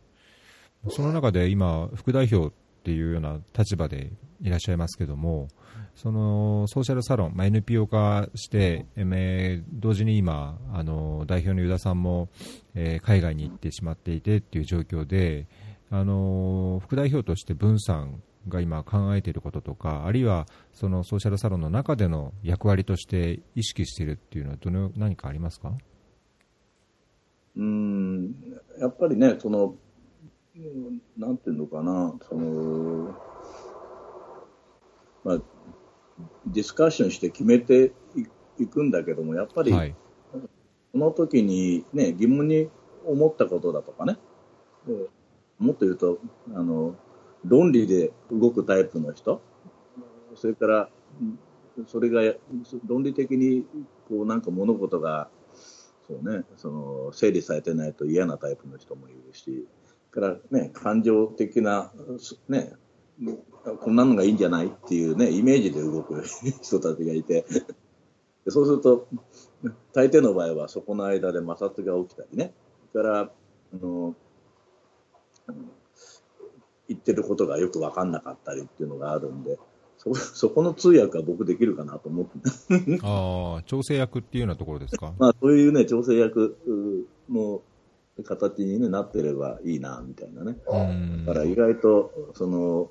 [0.90, 2.52] その中で今、副代表っ
[2.82, 5.46] ていうような立場でいらっしゃいますけども、
[5.94, 12.30] そのソーシャルサロン、まあ、NPO 化して、えー同時に今、あの代表のユダさんも、
[12.74, 15.46] えー海外に行ってしまっていてっていう状況で、
[15.90, 25.72] あの副代表として分散が今考えていることとか、あるいはそのソーシャルサロンの中での役割として意識しているっていうのはどの、何かありますか？
[27.56, 28.34] うん、
[28.80, 29.74] やっぱりね、その、
[30.56, 33.14] うんなんていうのかな、その、
[35.24, 35.38] まあ、
[36.46, 38.24] ディスカッションして決めてい
[38.58, 39.94] いくんだけども、やっぱり、はい。
[40.92, 42.68] その時にね、疑問に
[43.06, 44.18] 思ったことだとかね、
[44.86, 44.92] で
[45.58, 46.18] もっと言うと、
[46.54, 46.94] あの、
[47.44, 49.42] 論理で動くタイプの人、
[50.34, 50.88] それから、
[51.86, 52.20] それが
[52.86, 53.64] 論理的に
[54.08, 55.28] こうなんか物事が
[56.08, 59.66] そうね、その整理されてないと嫌なタイプの人もいるし、
[60.10, 61.92] からね、感情的な、
[62.48, 62.72] ね、
[63.80, 66.22] こんなのがいいんじゃないっていうね、イメージで動く
[66.62, 67.46] 人たちがいて、
[68.48, 69.08] そうすると、
[69.92, 72.52] 大抵の場合はそこの間で摩擦が起きたりね、
[72.92, 73.30] から、あ
[73.80, 74.14] の
[76.92, 79.58] 言ってることがよく分かんなかったりっていうのがあるんで、
[79.98, 85.14] そ そこの通訳は僕できるかなと思って、 ああ、調整役っていうようなところですか？
[85.18, 87.62] まあそういうね、調整役うの
[88.24, 90.58] 形に、ね、なってればいいな、みたいなね。
[90.66, 92.90] うんだから意外と、その、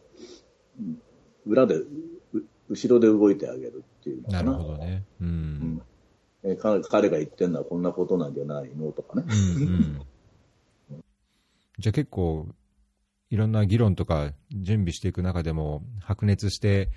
[0.79, 1.01] うん
[1.47, 1.87] 裏で、う
[2.69, 4.51] 後ろで動いてあげるっていうのかな。
[4.51, 5.03] なるほどね。
[5.19, 5.23] う。
[5.25, 5.81] うんん
[6.43, 8.91] えか彼が言ってるのはこんなことなんじゃないの？
[8.91, 9.25] とかね。
[9.27, 10.01] うんうん
[11.79, 12.45] じゃあ結構、
[13.31, 16.89] いろんな議論とか準備していく中でも、白熱して、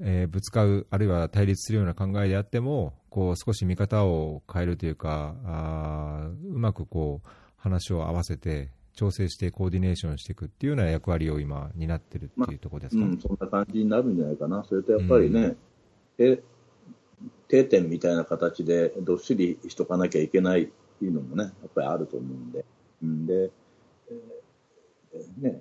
[0.00, 13.04] えーぶつかる、あるいは対立するような考えであっても、こう少し見方を変えるというか、あーうまくこう話を合わせて、調整してコーディネーションしていくっていうような役割を今、担ってるっていうところですか？
[13.04, 14.64] うん、そんな感じになるんじゃないかな。
[14.64, 15.56] それとやっぱりね、
[16.18, 16.42] え
[17.48, 20.66] 定点みたいな形でどっしりしとかなきゃいけないっ
[20.98, 22.64] ていうのもね、やっぱりあると思うんで。
[23.02, 23.50] うんで、
[24.10, 25.56] えーね、か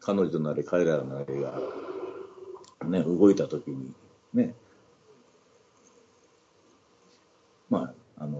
[0.00, 1.60] 彼女なり彼らなりが、
[2.86, 3.92] ね、動いたときに、
[4.32, 4.54] ね、
[7.68, 8.38] まあ、あの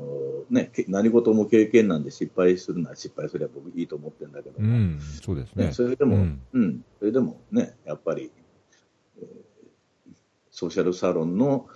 [0.51, 5.67] ね、け何事も経験なんで失敗するなら失敗すれば僕いいと思ってるんだけども、うん、そうですね。
[5.67, 6.19] ね、それでも、う
[6.53, 6.63] うん。
[6.67, 8.31] ん、それでもね、やっぱり、
[9.21, 9.27] えー
[10.51, 11.69] ソーシャルサロンの、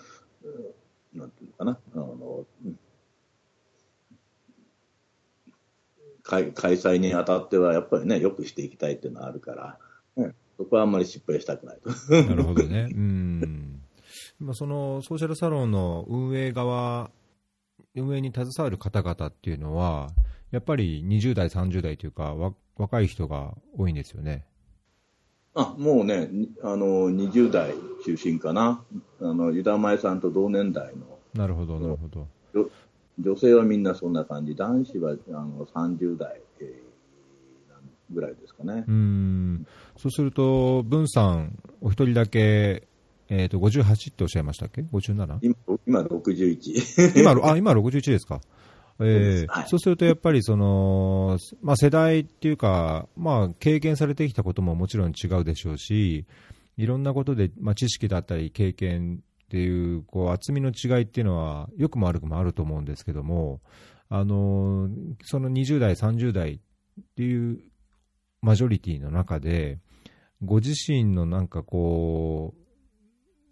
[0.43, 2.79] うんなんていうのかな、あの、うん
[6.33, 9.79] 開開催にあたっては、やっぱりね、よくしていきたいっていうのはあるから、
[10.16, 11.90] ね、そこはあんまり失敗したくないと。
[12.23, 12.88] なるほどね。
[12.95, 13.83] うん。
[14.40, 17.11] 今そのソーシャルサロンの運営側、
[17.95, 20.09] 運営に携わる方々っていうのは、
[20.51, 24.47] やっぱり20代、30代というか、わ若い人が多いんですよね。
[25.55, 27.75] あもうね、にあの20代
[28.07, 28.83] 中心かな、
[29.21, 32.27] あの湯田前さんと同年代のなるほど、なるほど。
[33.18, 36.92] 女女性はみんなそんな感じ、男子はあの30代、えー
[38.12, 38.92] ぐらいですかねう。
[38.92, 39.66] ん。
[39.96, 42.87] そうすると、文さん、お一人だけ、
[43.29, 45.38] えっ、と、58っておっしゃいましたっけ ?57?
[45.40, 47.18] 今、今61。
[47.18, 48.40] 今、あ、今61ですか。
[49.01, 56.27] えーはいそうするとやっぱりその、まあ、世代っていうか、まあ、経験されてきたことももちろん違うでしょうし、
[56.77, 59.20] いろんなことで、まあ、知識だったり経験
[59.53, 63.61] っていうこう厚みの違いっていうのは、良くも悪くもあると思うんですけども、
[64.09, 64.88] あの
[65.25, 67.61] その20代、30代っていう
[68.41, 69.79] マジョリティの中で、
[70.43, 72.55] ご自身のなんかこ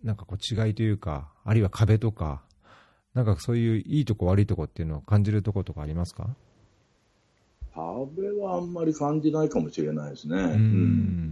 [0.03, 2.43] う、なんかこう違いというか、あるいは壁とか、
[3.13, 6.35] なんかそういういいとこ悪いとこっていうのを感じるところとかありますか？
[7.75, 10.37] 壁はあんまり感じないかもしれないですね。
[10.37, 10.51] ううん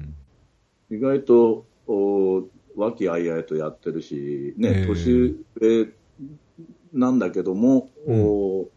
[0.02, 0.14] ん。
[0.90, 2.42] 意外と、お
[2.78, 5.88] 和気あいあいとやってるし、ね、ええ年上
[6.92, 8.68] なんだけども、お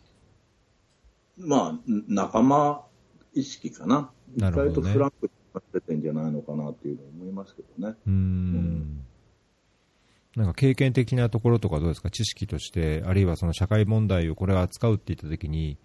[1.38, 2.84] まあ、仲間
[3.34, 4.12] 意識かな。
[4.36, 7.96] 意外とフランクになっててんじゃないのかなっていうのを思いますけどね。
[8.06, 9.06] うーん。
[10.36, 15.78] なんか経験的なところとかどうですか、知識として、あるいはその社会問題をこれを扱うって言ったときに、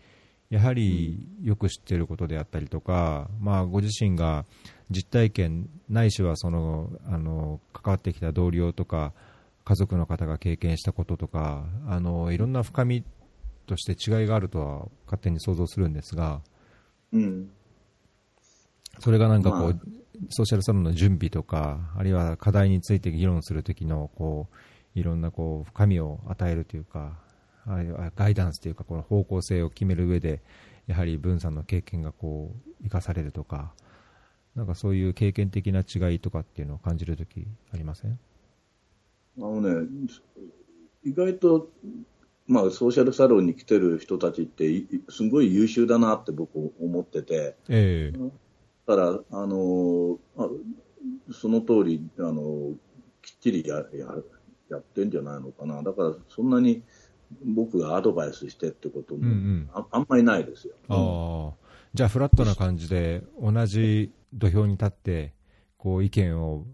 [0.50, 4.44] やはりよく知っていることであったりとか、まあ、ご自身が
[4.90, 9.12] 実体験、ないしはそのあの関わってきた同僚とか、
[9.64, 13.04] 家族の方が経験したこととか、あのいろんな深み
[13.66, 16.40] として違いがあるとは勝手に想像するんですが、
[17.12, 17.50] うん。
[19.00, 19.72] それがなんかこう、まあ
[20.30, 27.18] ソーシャルサロンの準備とか、あるいは課題について議論するときのこういろんなこう深みを与えるというか、
[27.66, 30.40] ガイダンスというか、この方向性を決める上で、
[30.86, 33.72] やはり文さんの経験がこう生かされるとか、
[34.54, 38.18] なんかそういう経験的な違いとかっていうのを感じるときありません？
[39.38, 39.86] あのね、
[41.04, 41.68] 意外と、
[42.46, 48.18] まあ、ソーシャルサロンに来てる人たちって、いすごい優秀だなって僕思ってて、ええ
[48.86, 50.48] だから、あのあ
[51.32, 52.74] その通り、あの
[53.22, 54.14] きっちりやや
[54.70, 55.82] やってんじゃないのかな。
[55.82, 56.82] だから、そんなに
[57.44, 60.74] 僕がアドバイスしてってことも、うんうんああんまりないですよ。
[60.88, 65.32] ああじゃあ、フラットな感じで、同じ土俵に立って、
[65.78, 66.66] こう意見を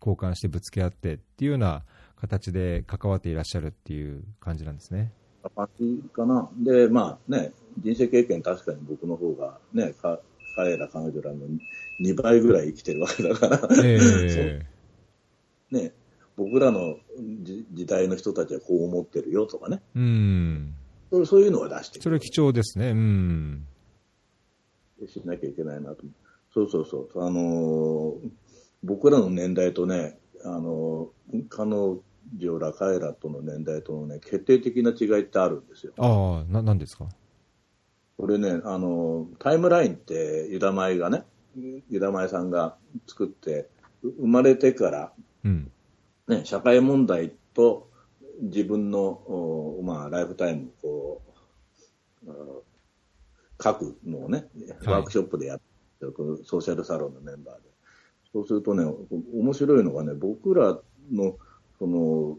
[0.00, 1.82] 交換してぶつけ合ってっていうような
[2.16, 5.12] 形で関わっていらっしゃるっていう感じなんですね。
[5.56, 6.48] 感じかな。
[6.56, 10.20] で、まあね、人生経験確かに僕の方がね、か
[10.56, 11.46] 彼ら彼女らの
[12.00, 14.60] 2倍ぐらい生きてるわけだから、え
[15.72, 15.92] ね、
[16.36, 16.96] 僕らの
[17.42, 20.74] 時時代の人たちはこう思ってるよとかね、えうん。
[21.12, 22.90] そうそういうのは出してそれ貴重ですね。
[22.90, 23.66] うん。
[25.06, 26.04] しなきゃいけないなと。
[26.52, 27.24] そうそうそう。
[27.24, 28.30] あのー
[28.82, 31.70] 僕らの年代とね、あのー彼
[32.36, 35.92] 女ら彼らとの年代とのね、決定的な違いってあるんですよ。
[35.98, 37.06] ああ、な、なんですか？
[38.16, 41.24] これね、あの、タイムラインって、ユダマイがね、
[41.56, 43.68] ユダマイさんが作って、
[44.02, 45.12] う生まれてから、
[45.44, 45.70] うん。
[46.28, 47.90] ね、社会問題と
[48.40, 51.22] 自分の、おまあ、ライフタイムをこ
[52.26, 52.34] う、あ
[53.62, 54.46] 書くのをね、
[54.84, 57.62] はいワークショップでやってる、このソーシャルサロンのメンバーで。
[58.32, 58.84] そうするとね、
[59.32, 60.78] 面白いのがね、僕ら
[61.12, 61.36] の、
[61.78, 62.38] その、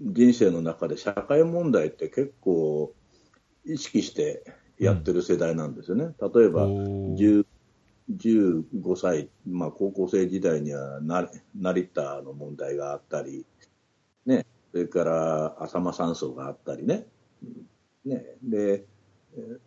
[0.00, 2.94] 人生の中で社会問題って結構
[3.66, 4.44] 意識して
[4.78, 6.14] やってる世代なんですよね。
[6.20, 7.46] 例えば、おー10
[8.10, 13.44] 15歳、まあ、高校生時代にはな成田の問題があったり、
[14.24, 17.06] ね、それから浅間山荘があったりね、
[18.04, 18.24] ね。
[18.42, 18.84] で
[19.36, 19.58] えー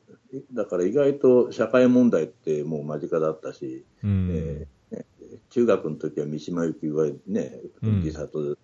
[0.54, 4.30] だから意外と社会問題ってもう間近だったし、うん。
[4.32, 5.06] えーね
[5.50, 8.02] 中学の時は三島由紀夫が、ねうん。
[8.02, 8.58] 自殺、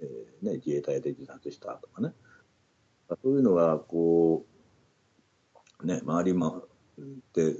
[0.00, 2.12] えーね、自衛隊で自殺したとかね、
[3.08, 4.44] そういうのがこ
[5.82, 6.62] う、ね、周りもっ
[7.32, 7.56] て、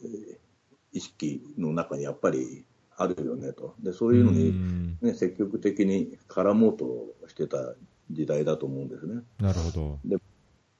[0.00, 0.47] えー
[0.92, 2.64] 意識の中にやっぱり
[2.96, 6.86] あるよねと、でそういうのうに、んね、積極的に絡もうと
[7.28, 7.74] してた
[8.10, 9.22] 時代だと思うんですね。
[9.38, 9.98] なるほど。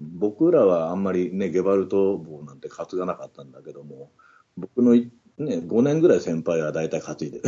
[0.01, 4.11] 僕らはあんまりね、ゲバルト帽なんて担がなかったんだけども、
[4.57, 7.44] 僕のい、ね、5年ぐらい先輩は大体担いでる。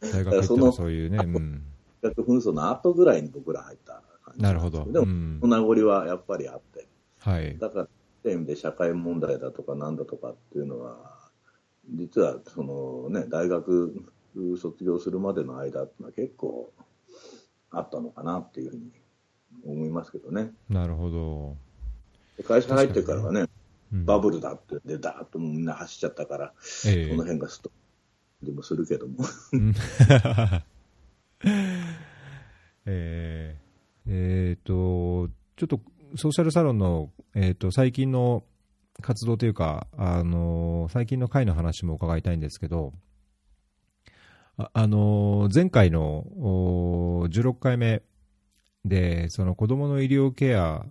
[0.00, 1.18] 大学行そういうね。
[1.18, 1.62] うん。
[2.02, 4.84] 学紛争の後ぐらいに僕ら入った感じなるほど。
[4.90, 6.86] でも、うん名残はやっぱりあって、
[7.20, 7.56] はい。
[7.58, 7.88] だから、
[8.24, 11.14] そういう意味で社会問題だとかなんだとかっていうのは、
[11.94, 13.92] 実はそのね、大学
[14.58, 16.72] 卒業するまでの間っていうのは結構
[17.70, 18.90] あったのかなっていうふうに
[19.66, 20.52] 思いますけどね。
[20.70, 21.56] なるほど。
[22.38, 26.52] で会社入ってからはね、うんバブルだって、で、だーっとみんな走っちゃったから、
[26.86, 27.70] ええこの辺がスト
[28.42, 29.24] でもするけども。
[29.52, 29.74] うん
[32.86, 33.64] えー
[34.06, 35.80] えーと、ちょっと
[36.16, 38.44] ソーシャルサロンの、えー、と最近の
[39.00, 42.92] 活動というか、あの最近の会の話も伺いたいんですけど、
[44.56, 48.02] ああの前回のお16回目
[48.84, 50.86] で、その子どもの医療ケア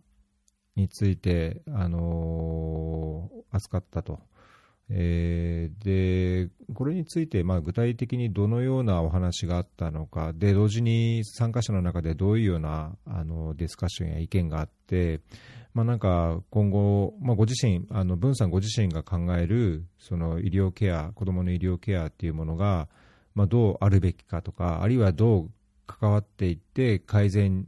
[0.76, 4.20] について、あの扱ったと。
[4.90, 15.22] えーでこれについて、まあ、具体的にどのようなお話があったのかで同時に参加者の中でどういうようなあのディスカッションや意見があって、
[15.74, 22.88] まあ、なんか今後、まあ、ご自身あの文さんご自身が考えるその医療ケア子どもの医療ケアっていうものが、
[23.36, 25.52] まあ、どうあるべきかとかあるいはどう
[25.86, 27.68] 関わっていって改善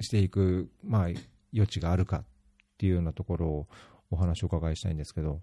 [0.00, 1.08] していく、まあ、
[1.54, 2.24] 余地があるかっ
[2.78, 3.66] ていうようなところを
[4.10, 5.40] お話をお伺いしたいんですけど。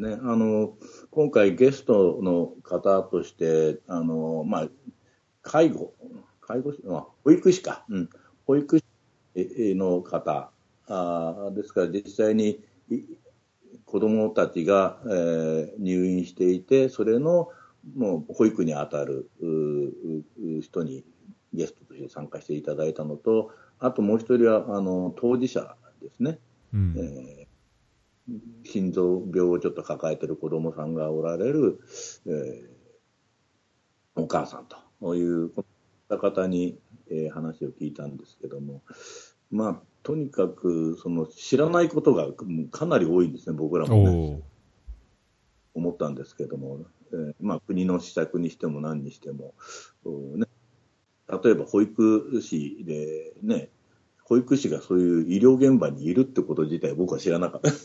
[0.00, 0.72] ね、あの
[1.10, 4.68] 今回ゲストの方としてあの、まあ、
[5.42, 5.92] 介護
[6.40, 8.10] 介護士、あ、保育士か、うん、
[8.46, 8.84] 保育士
[9.74, 10.50] の方
[10.88, 12.60] あですから実際に
[13.84, 17.48] 子どもたちが、えー、入院していてそれの
[17.94, 19.30] もう保育に当たる
[20.62, 21.04] 人に
[21.52, 26.38] ゲストとして参加していただいたのとあともう一人はあの当事者ですね、
[26.72, 27.39] うん、えー、
[28.64, 31.80] 心臓病をちょっと抱えている子どもさんがおられる、
[32.26, 34.66] えー、お母さん
[35.00, 35.52] という
[36.08, 36.78] 方に、
[37.10, 38.82] えー、話を聞いたんですけども、
[39.50, 42.28] まあ、とにかくその知らないことが
[42.70, 44.42] かなり多いんですね、僕らもね。
[45.72, 46.80] 思ったんですけども、
[47.12, 49.54] えーまあ、国の施策にしても何にしても、
[50.36, 50.46] ね、
[51.42, 53.70] 例えば保育士で、ね、
[54.30, 57.72] 保育士がそういう医療現場にいるってこと自体僕は知らなかった。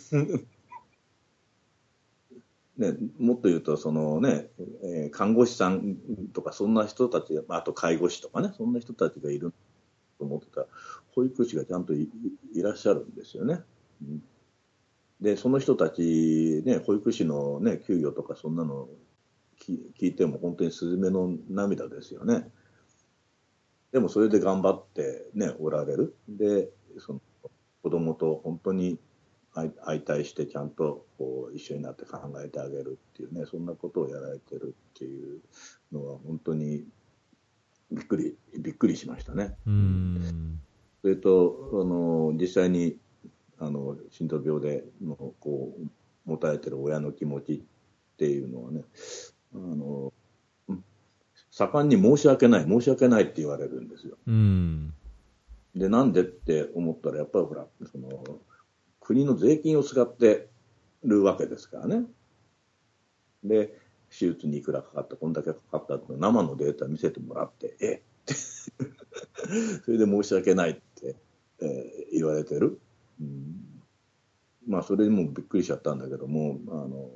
[2.77, 4.51] ね、もっと言うと、そのね、
[4.84, 5.95] えー、看護師さん
[6.34, 9.53] とか、そんな人たち、あと介護士とかね、そんな人たちがいる
[10.19, 10.67] と思ってた
[11.15, 12.10] 保育士がちゃんとい
[12.58, 13.63] らっしゃるんですよね。
[15.19, 18.88] で、その人たち、ね、保育士の、ね、給与とかそんなの
[19.60, 19.79] 聞
[20.10, 22.51] いても本当にスズメの涙ですよね。
[23.95, 26.17] でもそれで頑張ってね、おられる。
[26.27, 26.67] で、
[26.99, 27.21] その
[27.81, 28.99] 子供と本当に
[29.53, 35.39] 相対してちゃんとこう一緒になって考えてあげるっていうね、そんなことをやられてるっていう
[35.93, 36.84] のは本当に
[37.89, 39.55] びっくり、びっくりしましたね。
[39.65, 40.60] うん
[41.01, 42.97] それと、あの、実際に、
[43.60, 45.88] あの、心臓病での、こう、
[46.25, 48.84] 持たれてる親の気持ちっていうのはね、
[49.53, 50.12] あの、
[51.55, 54.17] 盛んに申し訳ない、申し訳ないって言われるんですよ。
[54.27, 54.93] うん
[55.73, 58.09] で、なんでって思ったら、やっぱりほら、その、
[58.99, 60.49] 国の税金を使って
[61.03, 62.03] るわけですからね。
[63.45, 63.67] で、
[64.09, 68.25] 手術にいくらかかった、こんだけかかったって生のデータ見せてもらって、えっ？
[68.25, 68.33] て
[69.85, 71.15] それで申し訳ないって、
[71.61, 72.81] えー、言われてる。
[73.21, 73.55] うん、
[74.67, 77.09] まあ、それにもびっくりしちゃったんだけども、あの、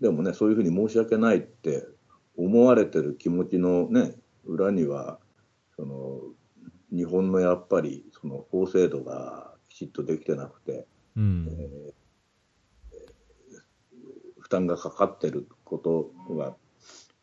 [0.00, 1.86] でもね、そういうふうに申し訳ないって
[2.36, 4.14] 思われてる気持ちのね、
[4.44, 5.18] 裏には、
[5.76, 6.20] その、
[6.90, 16.56] 日本のやっぱり、その法制度がきちっとできてなくて、うん、えー、負担がかかってることが、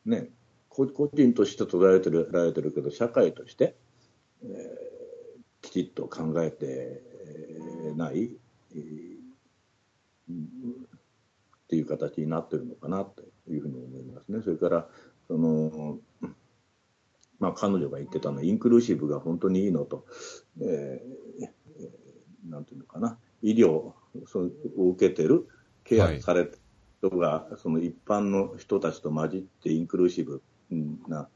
[0.06, 0.30] ね、
[0.70, 3.76] 個人として捉えてるられてるけど、社会として、
[4.44, 4.50] えー、
[5.62, 7.04] きちっと考えて
[7.96, 8.38] ない、
[8.74, 9.20] えー、
[11.70, 14.42] っていう形になってるのかなというふうに思いますね。
[14.44, 14.88] それから
[15.28, 16.00] その
[17.40, 20.06] まあ、彼女が言ってたのはインクルーシブが本当にいいのと、
[20.62, 23.96] えー、なんていうのかな、医療を
[24.76, 25.48] 受けてる、
[25.86, 26.60] ケアされてる
[27.02, 30.42] 人が、はい、その一般の人たちと混じってインクルーシブ
[31.08, 31.30] な、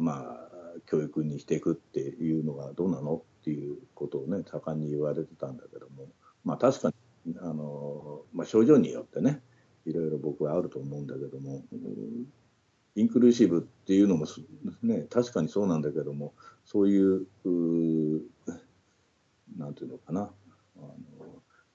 [0.00, 0.50] まあ、
[0.86, 6.08] 教育にしていくっていうのがどうなのっていうことをね、盛んに言われてたんだけども、
[6.44, 6.92] まあ確か
[7.24, 9.42] に、あの、まあ症状によってね、
[9.86, 11.62] いろいろ僕はあると思うんだけども、
[12.96, 14.26] インクルーシブっていうのも、
[14.82, 18.22] ね、確かにそうなんだけども、そういう、う
[19.56, 20.30] なんていうのかな、
[20.76, 20.96] あの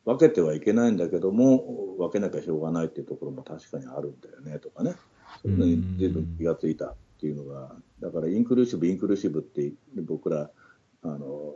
[0.05, 4.95] 分けてはいけないんだけども、分けなきゃしょうがないっていうところも確かにあるんだよねとかね、
[5.41, 10.51] そういうのに随分気がついたっていうのが、だからインクルーシブ、インクルーシブって僕ら、
[11.01, 11.53] あの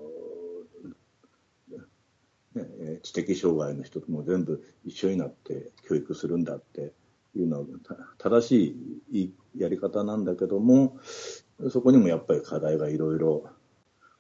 [2.55, 6.93] ね、知的障害の人とも全部一緒になって教育するんだって
[7.35, 7.65] いうのは
[8.17, 8.75] 正し
[9.11, 10.97] いやり方なんだけども、
[11.69, 13.49] そこにもやっぱり課題がいろいろ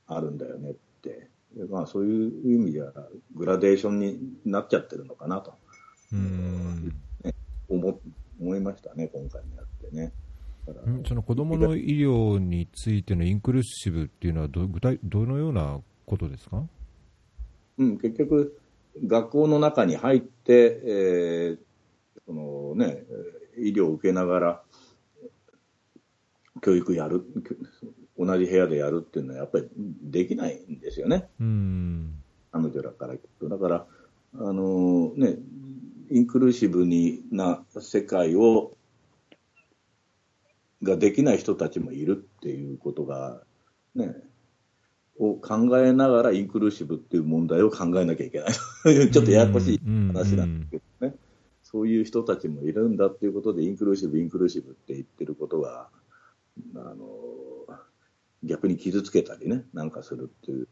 [0.07, 1.29] あるんだよねって。
[1.69, 2.93] まあ、そういう意味では
[3.33, 5.55] グラデーションになっちゃってるのかなと、
[6.13, 6.93] うん。
[7.23, 7.33] ね、
[7.67, 7.99] 思
[8.39, 10.13] 思いましたね、今回にやってね。
[11.07, 16.63] その子どもの医療についてのインクルーシブっていうのはど、具体どのようなことですか、
[17.79, 18.59] うん、結局、
[19.03, 21.69] 学校の中に入って、えー
[22.29, 23.05] そのね、
[23.57, 24.63] 医療を受けながら
[26.61, 27.25] 教育やる、
[28.19, 31.27] 同じ部屋でやるっていうのはやっぱりできないんですよね。
[31.39, 32.21] うん。
[32.51, 33.49] 彼女らから聞くと。
[33.49, 33.87] だから、
[34.35, 35.37] あのね、
[36.11, 38.77] インクルーシブにな世界を、
[40.83, 43.41] ができない人たちもいるっていうことが、
[43.95, 44.13] ね、
[45.19, 48.53] を考えながらインクルーシブっていう問題を考えなきゃいけない。
[49.11, 51.15] ちょっとややこしい話なんですけどね。
[51.61, 55.89] そういう人たちもいるんだっていうことで、インクルーシブ、インクルーシブって言ってることが、
[56.75, 56.95] あの、
[58.43, 60.69] 逆に傷つけたりね、なんかするっていうこ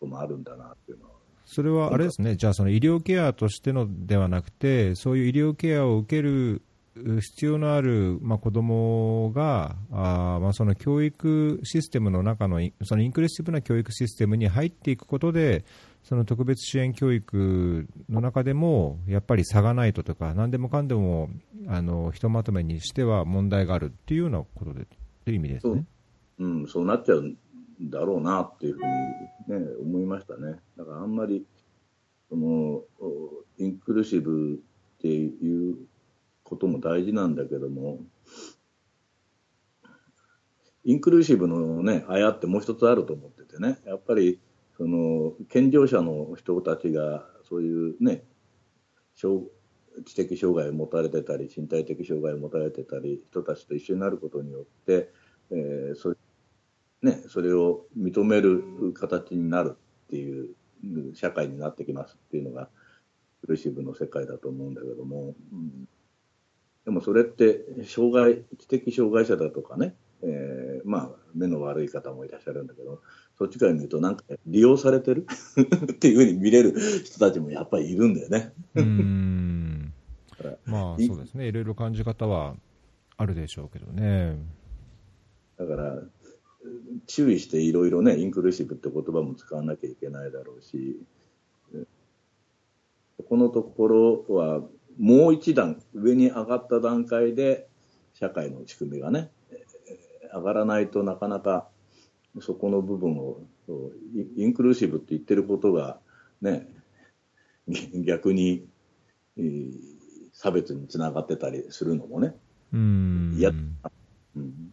[0.00, 1.10] ともあるんだなっていうのは、
[1.44, 6.62] それはあれですね、じゃあ、その医療ケアとしてのではなくて、そういう医療ケアを受ける
[6.94, 15.64] 必要のある、まあ、子供があまあその教育システムの中のそのインクルーシブな教育システムに入っていくことで
[16.02, 21.30] その特別支援教育の中でもやっぱり差がないととか何でもかんでも
[21.66, 24.86] あのひとまとめにしては問題があるっていうようなことで
[25.24, 25.86] という意味ですね。
[26.40, 27.36] う,、ん、そうなっちゃうん
[27.80, 30.56] だろうなっていうふうに、ね、思いましたね。
[30.76, 31.46] だからあんまり
[32.28, 32.82] その
[33.58, 34.60] インクルーシブ
[34.98, 35.76] っていう
[36.52, 38.00] ことも大事なんだけども、
[40.84, 44.38] インクルーシブのね、あやってもう一つあると思っててね、やっぱり、
[44.76, 48.24] その、健常者の人たちが、そういうね、
[49.14, 55.10] 知的障害を持たれてたり、身体的障害を持たれてたり、人たちと一緒になることによって、
[55.50, 56.16] えー、それ、
[57.00, 60.54] ね、それを認める形になるっていう
[61.14, 62.68] 社会になってきますっていうのが、
[63.40, 65.88] クルーシブの世界だと思うんだけども、うん。
[66.84, 73.00] でもそれって障害知的障害者だとかね、えー、まあ目の悪い方もいらっしゃるんだけど
[73.38, 75.26] そっちから見るとなんか利用されてる？
[75.92, 78.52] っていうふうに見れる人たちもやっぱりいるんだよね。
[78.74, 79.92] うん
[80.66, 82.56] まあそうですねいろいろ感じ方は
[83.16, 84.36] あるでしょうけどね。
[85.56, 86.02] だから
[87.06, 91.00] 注意していろいろねインクルーシブって言葉も使わなきゃいけないだろうし
[93.28, 94.62] このところは
[94.98, 97.68] もう一段上に上がった段階で
[98.14, 99.30] 社会の仕組みがね、
[100.34, 101.68] 上がらないとなかなか
[102.40, 103.40] そこの部分を
[104.36, 105.98] インクルーシブって言ってることが
[106.40, 106.68] ね
[107.94, 108.66] 逆に、
[110.32, 112.34] 差別につながってたりするのもね
[112.72, 113.36] うん。
[114.36, 114.72] うん。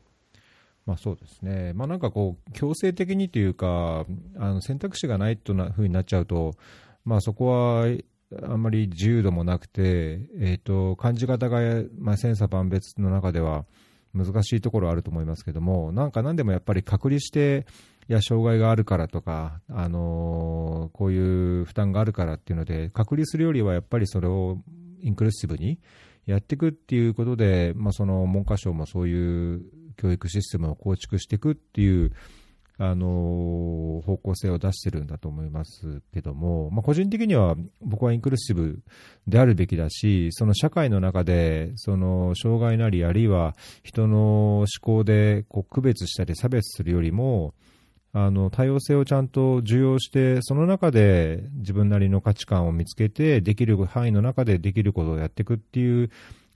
[0.86, 4.08] まあ、そうですね、まあ、なんかこう強制的にというか
[4.38, 6.56] あの選択肢がないというふうになっちゃうと、
[7.06, 7.86] まあ、そこは
[8.44, 11.60] あんまり自由度もなくて、えーと、感じ方が、
[11.98, 13.66] まあ、千差万別の中では
[14.14, 17.66] 難しいところあると思いますけども、なんか何でもやっぱり隔離して、
[18.08, 24.58] いや、障害があるからとか、あのー、こういう負担があるからっていうので、隔離するよりはやっぱりそれを
[25.02, 25.80] インクルーシブに
[26.26, 29.62] やっていくっていうことで、まあ、その文科省もそういう
[29.98, 32.12] 教育システムを構築していくっていう
[32.82, 38.80] あの方向性を出してるんだと思いますけども、まあ、個人的には僕はインクルーシブ
[39.28, 43.54] であるべきだし、その社会の中で、その障害なり、あるいは
[43.84, 47.54] 人の思考でこう区別したり差別するよりも、
[48.14, 56.10] あの多様性をちゃんと受容して、その中で自分なりの価値観を見つけて、できる範囲の中でできることをやっていくっていう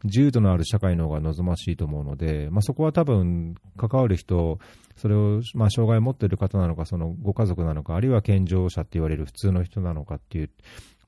[0.04, 4.60] 自由度のある社会の方が望ましいと思うので、まあ、そこは多分、関わる人、
[4.98, 10.50] それを、まあ、障害を持っている方なのか、そのご家族なのか、あるいは健常者って言われる普通の人なのかっていう、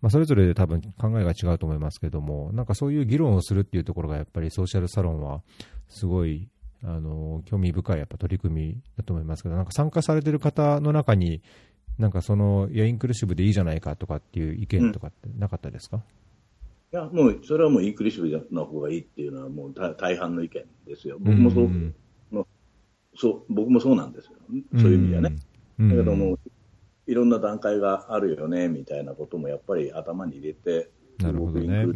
[0.02, 5.42] まあ、それぞれで多分考えが違うと思いますけども、なんかそういう議論をするっていうところが、やっぱりソーシャルサロンは、
[5.90, 6.48] すごい、
[6.84, 11.42] あの、興味深いやっぱ取り組みだと思いますけど、なんか参加されている方の中に、
[11.98, 16.04] なんかその、いや、インクルーシブでいいじゃないかとかっていう意見とかってなかったですか、うん
[16.96, 21.18] いや、もう、それはもうインクルーシブな方がいいっていうのは、もう大半の意見ですよ。
[21.20, 21.94] 僕もそう、うん
[23.18, 24.32] そう、僕もそうなんですよ。
[24.78, 25.36] そういう意味ではね。
[25.78, 26.40] だけども、
[27.06, 30.90] いろんな段階があるよね、みたいなこともやっぱり頭に入れて、
[31.20, 31.84] なるほどね。
[31.84, 31.88] っ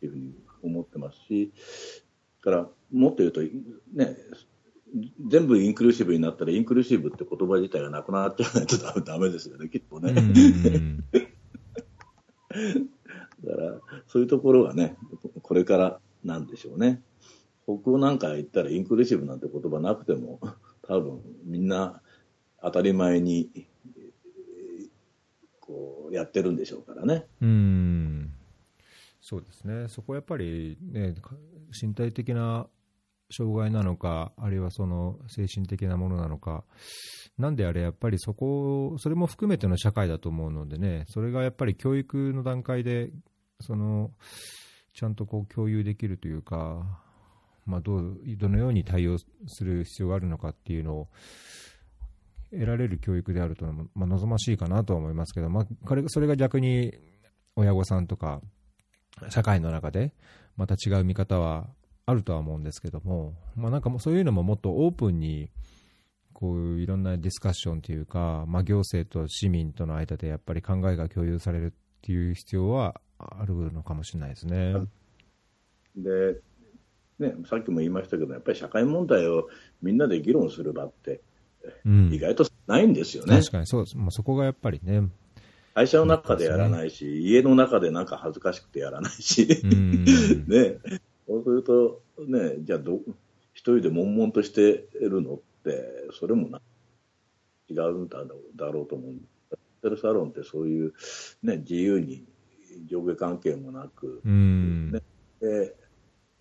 [0.00, 1.50] ていうふうに思ってますし、
[2.42, 4.16] から、もっと言うと、ね、
[5.26, 10.12] 全部インクルーシブになったら、インクルーシブって言葉自体がなくなっちゃわないとダメですよね、きっとね。
[13.44, 14.96] だから、そういうところがね、
[15.42, 17.02] これからなんでしょうね。
[17.64, 20.40] 北欧なんか行ったらインクルーシブなんて言葉なくても、
[20.82, 22.00] 多分みんな
[22.62, 23.66] 当たり前に、
[25.60, 27.26] こうやってるんでしょうからね。
[27.40, 28.32] うん
[29.20, 31.14] そうですね、そこはやっぱり、ね、
[31.80, 32.66] 身体的な
[33.30, 36.64] 障害なのか、あるいはその精神的なものなのか、
[37.38, 43.10] なんであれ、やっぱりそこ、それも含めての社会だと思うのでね、それがやっぱり教育の段階で
[43.60, 44.10] その
[44.94, 46.84] ちゃんとこう共有できるというか、
[47.66, 51.08] まあ、どうどのように対応する必要があるのかっていうのを
[52.50, 55.66] 得られる教育であるというのも、まあ、望ましいかなとは思いますけど、まあ、
[56.08, 56.92] それが逆に
[57.56, 58.40] 親御さんとか
[59.28, 60.14] 社会の中で
[60.56, 61.68] また違う見方は
[62.06, 65.50] あるとは思うんですけども、まあ、なんかもうそういうのももっとオープンに
[66.32, 73.00] こういういろんなディスカッションというか、まあ、行政と市民との間でやっぱり考えが共有されるっていう必要は
[73.40, 74.74] あるのかもしれないですね。
[75.96, 76.40] で
[77.18, 79.48] ね、さっきも言いましたけど、やっぱり社会問題を
[79.82, 81.20] みんなで議論する場って、
[81.84, 83.38] 意外とないんですよね。
[83.38, 85.08] 確かにそうです、もうそこがやっぱりね、
[85.74, 89.46] 会社の中でやらないし、ね、家の中でなんか恥ずかしくてやらないし、
[90.48, 90.78] ね、
[91.26, 93.00] そうすると、ね、じゃあど、
[93.52, 96.60] 一人で悶々としてるのって、それもな
[97.68, 98.18] 違うんだ
[98.70, 99.96] ろうと思う。
[99.96, 100.92] サロンってそういう、
[101.42, 102.26] ね、自由に
[102.86, 105.00] 上下関係もなく、ね、
[105.40, 105.74] で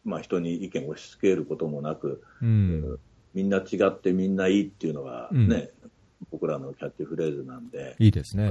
[0.03, 5.71] まあ、人に意見を押し付けることもなく、みんな違ってみんないいっていうのがね、
[6.31, 8.49] 僕らのキャッチフレーズなんで、いいですね。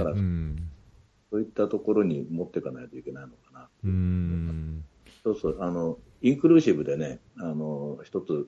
[1.31, 3.69] そういったところに持っていかないといけないのかな。
[3.83, 4.83] うん。
[5.23, 8.47] そうそうあの、インクルーシブでね、あの一つ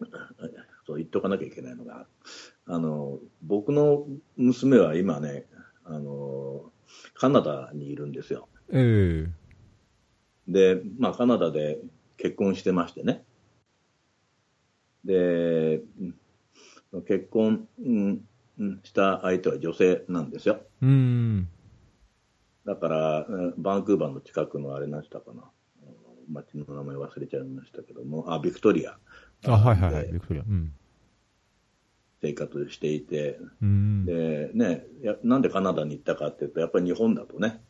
[0.86, 2.06] そう言っとかなきゃいけないのが、
[2.66, 4.06] あの僕の
[4.36, 5.46] 娘は今ね
[5.84, 6.72] あの、
[7.14, 8.48] カナダにいるんですよ。
[8.70, 9.28] えー、
[10.48, 11.78] で、まあ、カナダで
[12.16, 13.24] 結婚してましてね。
[15.04, 15.80] で、
[17.06, 17.68] 結婚、
[18.84, 20.60] した相手は女性なんですよ。
[20.80, 21.48] うん。
[22.64, 23.26] だから、
[23.58, 25.50] バンクーバーの近くのあれ何したかな。
[26.28, 28.96] 町の名前忘れちゃいましたけども、あ、ビクトリア。
[29.46, 30.42] あ、はいはいはい、ビクトリア。
[30.42, 30.72] うん。
[32.24, 37.62] 生活していて、うん、で、ね、やなんでカナダに行ったかっていうと、やっぱり日本だとね、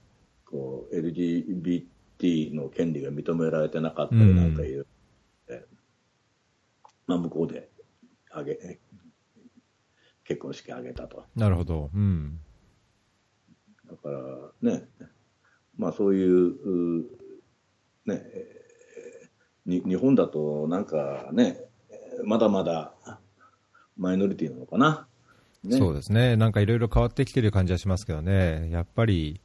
[0.44, 4.86] こう、LGBT の権利が認められてなかったりなんかいう、
[5.48, 5.64] うん、
[7.08, 7.68] まあ、向こうで
[8.30, 8.78] あげ、
[10.22, 11.24] 結婚式あげたと。
[11.34, 11.90] なるほど。
[11.92, 12.38] うん。
[13.90, 14.08] だか
[14.62, 14.88] らね、
[15.76, 17.04] まあそういう、
[18.06, 18.22] ね、
[19.66, 21.58] に日本だとなんかね、
[22.24, 22.94] まだまだ
[23.96, 25.06] マイノリティなのかな？
[25.62, 29.40] ね、そうですね、なんかいろいろ変わってきてる感じはしますけどね、やっぱり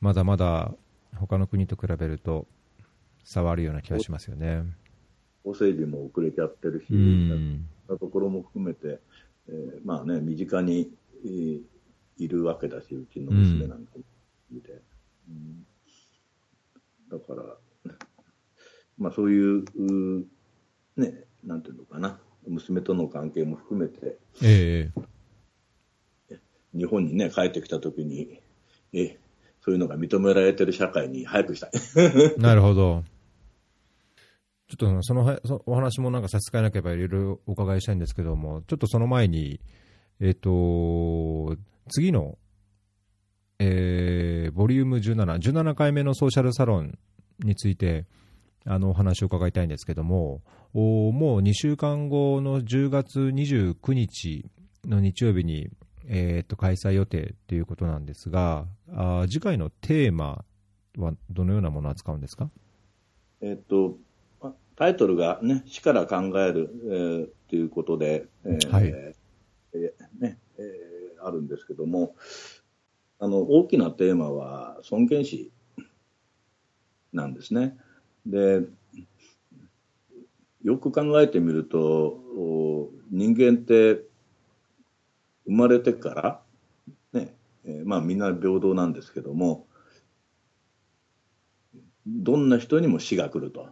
[0.00, 0.72] まだまだ
[1.16, 2.46] 他の国と比べると
[3.24, 4.64] 差はあるような気がしますよね。
[5.44, 9.00] 法整備も遅れちゃってるし、うん、なところも含めて、
[9.48, 10.90] えー、まあね、身近に、
[11.24, 11.60] えー、
[12.18, 14.04] いるわけだし、うちの娘なんかも。
[14.52, 14.82] 見て、
[15.28, 15.64] うん、
[17.08, 17.40] だか
[17.86, 17.94] ら、
[18.98, 20.26] まあそういう、う
[20.96, 26.38] ね、なんていうのかな、娘との関係も含めて、えー、
[26.74, 28.40] 日本にね、帰ってきたときに、
[28.92, 29.18] え、
[29.62, 31.70] そういうのが認められてる社会に早くしたい。
[32.40, 33.04] なるほど。
[34.68, 39.60] ちょっとそのそのお話もなんか差し支えなければいろいろお伺いしたいんですけども、ちょっとその前に、
[40.20, 41.56] えっ、ー、と、
[41.88, 42.38] 次の、
[43.58, 46.98] えー、ボリューム17、17回目のソーシャルサロン
[47.40, 48.06] について、
[48.66, 50.42] あのお話を伺いたいんですけども、
[50.74, 54.46] おもう2週間後の10月29日
[54.84, 55.68] の日曜日に、
[56.06, 60.44] えー、と開催予定ということなんですがあ、次回のテーマ
[60.96, 62.50] はどのようなものを扱うんですか、
[63.40, 63.96] えっと、
[64.76, 72.14] タイトルが、ね、死から考える、えー、ということで、えーはいえーねえー、あるんですけども
[73.18, 75.52] あの大きなテーマは尊厳死
[77.12, 77.76] なんですね。
[78.26, 78.62] で
[80.62, 82.20] よく考えてみると
[83.10, 84.02] 人間って
[85.46, 86.40] 生まれてから
[87.12, 89.66] ね、えー、まあみんな平等なんですけども
[92.06, 93.68] どんな人にも死が来ると。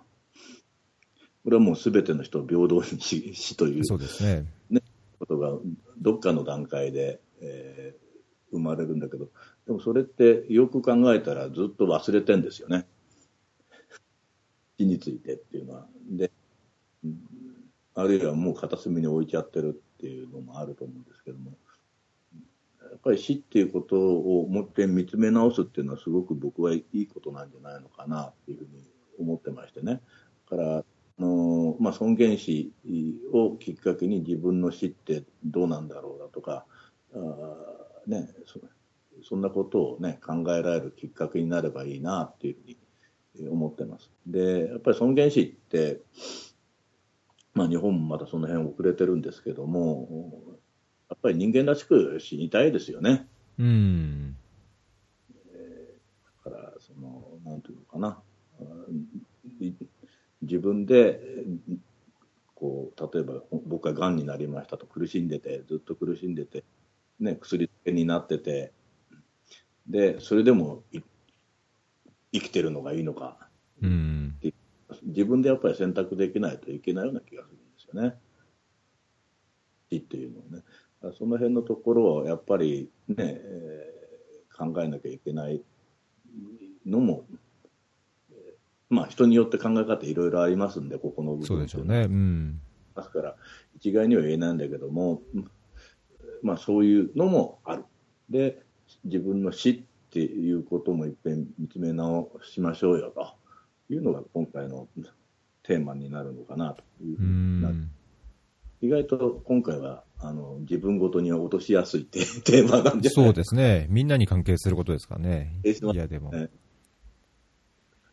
[1.45, 4.83] これはもうすべての人を平等に死死というそうですね、ね、
[5.19, 5.53] ことが
[5.99, 9.31] どっかの段階で、えー、生まれるんだけど、
[9.67, 12.87] でもそれってよく考えたらずっと忘れてんですよね。
[14.79, 15.87] 死についてっていうのは。
[16.11, 16.31] で、
[17.95, 21.53] あるいはもう片隅に置いちゃってるっていうのもあると思うんですけども、
[22.81, 28.85] やっぱり死っていうことをもって見つめ直すっていうのはすごく僕はいいことなんじゃないのかなっていうふうに
[29.19, 30.01] 思ってましてね。
[30.51, 30.85] だから、あ
[31.19, 32.73] のまあ、尊厳死
[33.33, 36.65] をきっかけに自分の死ってどうなんだろうだとか、
[37.15, 37.19] あ
[38.07, 38.61] ねそ、
[39.29, 42.79] そんなことをね、考えられるきっかけになればいいなっていうふうに
[43.47, 44.11] 思ってます。
[44.27, 46.01] で、やっぱり尊厳死って、
[47.55, 50.09] まあ日本もまだその辺遅れてるんですけども、
[51.11, 53.27] やっぱり人間らしく死にたいですよね。
[53.59, 54.37] うん。
[55.53, 58.23] えー、だから、その、なんていうのかな。
[60.43, 61.21] 自分で、
[62.55, 66.65] こう、例えば僕が癌になりましたと苦しんでて、ずっと苦しんでて、
[67.19, 68.73] ね、薬漬けになってて、
[69.87, 70.83] で、それでも
[72.33, 73.49] 生きてるのがいいのか、
[73.83, 74.39] うん、
[75.03, 78.17] 自分でやっぱり選択できないといけないような気がするんですよね。
[79.91, 80.65] 死っていうのはね。
[81.17, 85.63] その辺のところをやっぱりね、えー、考えなきゃいけない
[86.85, 87.25] のも、
[88.91, 92.03] まあ人によって考え方いろいろありますんで、ここの部分そうでしょうね。
[92.03, 92.61] うん。
[92.97, 93.37] ですから、
[93.77, 95.23] 一概には言えないんだけども、
[96.43, 97.85] まあそういうのもある。
[98.29, 98.63] で、
[99.05, 104.89] 自分の死っていうこともいっぺん見つめ直しましょうよというのが今回の
[105.63, 107.71] テーマになるのかなというふうにな
[108.81, 113.87] 意外と今回はあの自分ごとに落としやすいって テーマなんじゃそうですね。
[113.91, 115.61] みんなに関係することですからね。
[115.65, 116.33] いや、でも。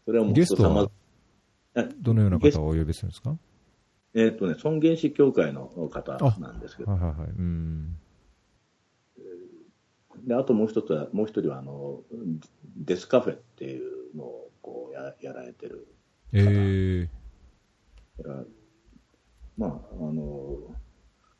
[0.06, 0.90] それはもうゲストは、
[2.00, 3.38] どのような方をお呼びするんですか？
[4.14, 6.92] えっ、とね、尊厳死協会の方なんですけど。
[6.92, 7.30] はいはいはい。
[7.30, 7.98] うん。
[10.24, 12.02] で、あともう一つは、もう一人は、あの、
[12.78, 15.88] デスカフェっていうのをこうややられてる
[16.32, 16.40] 方。
[16.40, 17.10] え
[18.20, 18.46] えー。
[19.58, 20.58] まあ、あの、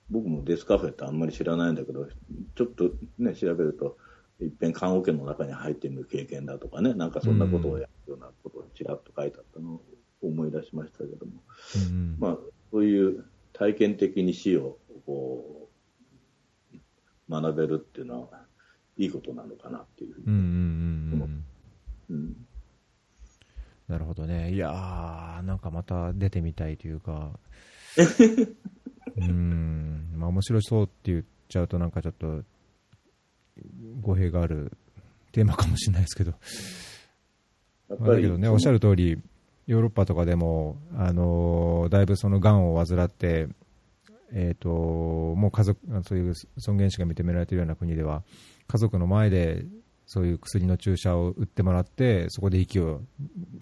[0.10, 2.08] 僕もデスカフェってあんまり知らないんだけど、
[2.56, 3.98] ちょっとね、調べると、
[4.42, 9.82] いっぺん棺桶の中に入ってみる経験だとかね、なんかそんなことをやるようなことをちらっと書いてあったのを
[10.22, 11.42] 思い出しましたけども、
[11.90, 12.38] うん、まあ、
[12.72, 15.70] そういう体験的に死をこ
[16.74, 16.78] う
[17.30, 18.45] 学べるっていうのは、
[18.98, 21.30] いいことなのかなっていうふうに思う。
[23.88, 24.52] なるほどね。
[24.52, 27.38] いやー、なんかまた出てみたいというか、
[29.18, 32.44] うん、まあ面白そうって言っちゃうとなんかちょっと
[34.02, 34.72] 語弊がある
[35.32, 36.34] テーマかもしれないですけど、
[37.90, 39.22] まあ、だけどね、おっしゃる通り、
[39.68, 43.48] ヨーロッパとかでも、あのー、だいぶそのがんを患って、
[44.32, 48.24] えーと、もう家族そういう尊厳死が認められているような国では、
[48.68, 49.66] 家族の前で
[50.06, 53.02] そういう薬の注射を打ってもらって、そこで息を、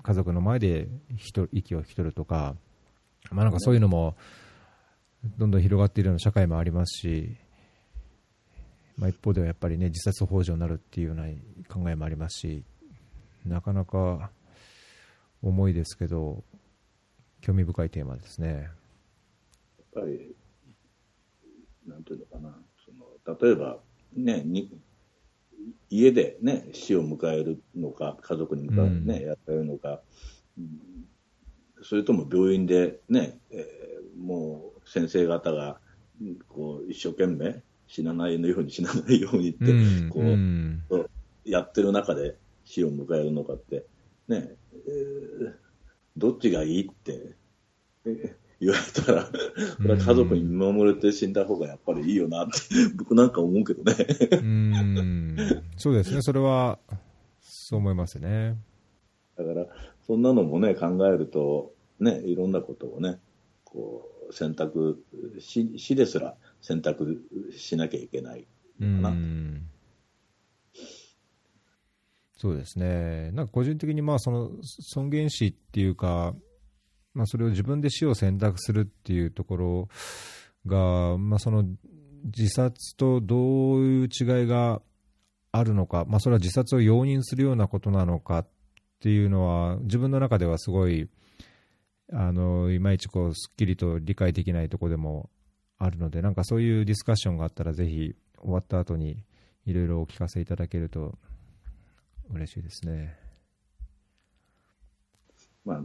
[0.01, 2.55] 家族の前で息を引き取るとか、
[3.31, 4.15] まあ、なんかそういうのも
[5.37, 7.35] どんどん広がっているような社会もありますし、
[8.97, 11.23] まあ、一方ではやっぱりね自殺ほう助になるっていうような
[11.69, 12.63] 考えもありますし
[13.45, 14.29] なかなか
[15.41, 16.43] 重いですけど
[17.41, 18.69] 興味深いテーマですね。
[19.95, 20.35] やっぱり
[21.87, 23.79] なんていうのかなその例えば
[24.15, 24.69] ねに
[25.89, 30.01] 家でね死を迎えるのか家族に迎え、ね、うん、やってるのか、
[31.83, 35.79] それとも病院でね、えー、もう先生方が
[36.47, 40.83] こう一生懸命死なないように死なないようにって、うん、こう、うん、
[41.45, 43.85] やってる中で死を迎えるのかって、
[44.27, 45.53] ね、えー、
[46.17, 47.35] どっちがいいって、
[48.05, 48.35] え
[48.65, 49.31] 言われたら、こ
[49.83, 52.53] れは家族に見守れて死んだ方がやっぱりいいよなって、
[52.95, 53.95] 僕なんか思うけどね。
[54.31, 55.37] うん
[55.77, 56.79] そうですね、それは、
[57.41, 58.57] そう思いますね。
[59.37, 59.67] だから、
[60.05, 63.19] そんなのもね、考えると、ね、いろんなことをね、
[63.63, 65.03] こう、選択
[65.39, 67.23] し、死ですら選択
[67.55, 68.47] しなきゃいけない
[68.79, 69.17] のかな。
[72.37, 73.31] そうですね。
[73.31, 76.35] なんか個人的にまあその尊厳死っていうか、
[77.13, 79.89] まあそれを自分で死を選択するっていうところ
[80.65, 81.65] が、まあその
[82.25, 84.81] 自殺とどういう違いが
[85.51, 88.47] あるのか、まあそれは自殺を容認するようなことなのかっ
[88.99, 91.09] ていうのは自分の中ではすごい
[92.11, 95.29] あのいまいちこうすっきりと理解できないところでも
[95.77, 99.23] あるのでなんかそういうディスカッションがあったらぜひ終わった後に
[99.65, 101.17] いろいろお聞かせいただけると
[102.31, 103.17] 嬉しいですね。
[105.65, 105.81] まあ、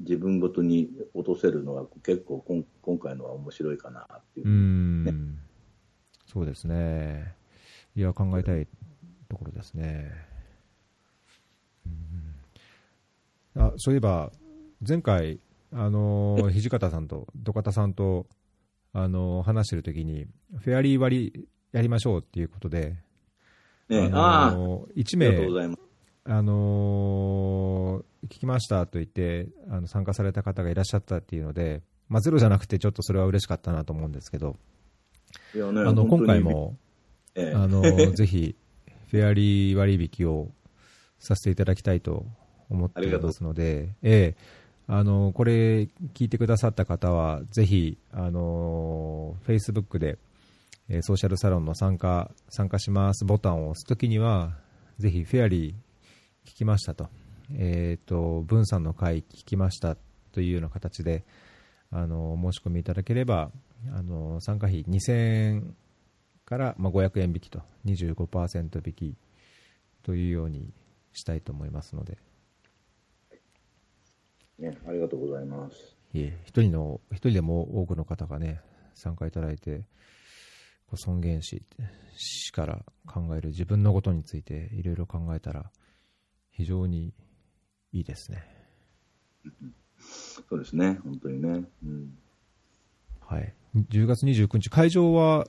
[0.00, 5.38] 自分ごとに落とせるのは結構こん今回のは面白いかなっていう、ね、うん。
[6.26, 7.34] そうですね。
[7.94, 8.66] いや考えたい
[9.28, 10.30] ところですね。
[13.56, 14.30] あそういえば、
[14.86, 15.40] 前回、
[15.72, 18.26] あのー、土方さんと土方さんと、
[18.92, 20.26] あのー、話してるときに、
[20.58, 22.96] フェアリー割やりましょうっていうことで、
[23.88, 25.76] ね、あのー、1名、
[26.24, 34.56] あのー、聞きましたと言ってあの参加された方がいらっしゃったっていうので、まあ、ゼロじゃなくて、ちょっとそれは嬉しかったなと思うんですけど、
[35.54, 36.76] ね、あの今回も、
[37.36, 38.56] ええ、あの ぜひ、
[39.10, 40.50] フェアリー割引を
[41.20, 42.26] させていただきたいと
[42.68, 44.36] 思っていますので、ええ、
[44.88, 50.18] あのこれ聞いてくださった方は、ぜひ、あのフェイスブックで、
[50.88, 54.56] えソーシャルサロンの参加、参加しますボタンを押すときには、
[54.98, 57.08] ぜひ、フェアリー聞きましたと、
[57.54, 59.96] えっ、ー、と、文さんの回聞きました
[60.32, 61.24] というような形で、
[61.90, 63.50] あの申し込みいただければ、
[63.92, 65.76] あの参加費2000円
[66.44, 69.16] から、まあ、500円引きと25%引き
[70.02, 70.72] というように
[71.12, 72.18] したいと思いますので、
[74.58, 75.96] ね、ありがとうございます。
[76.12, 78.60] いえ、一人の、一人でも多くの方がね、
[78.94, 79.84] 参加いただいて、
[80.94, 81.62] 尊厳死、
[82.16, 85.70] 死から考える自分のことについていろいろ考えたら、
[86.50, 87.14] 非常に
[87.92, 88.44] いいですね。
[90.48, 91.64] そうですね、本当にね。
[91.84, 92.18] うん、
[93.20, 93.54] はい。
[93.76, 95.46] 10月29日、会場は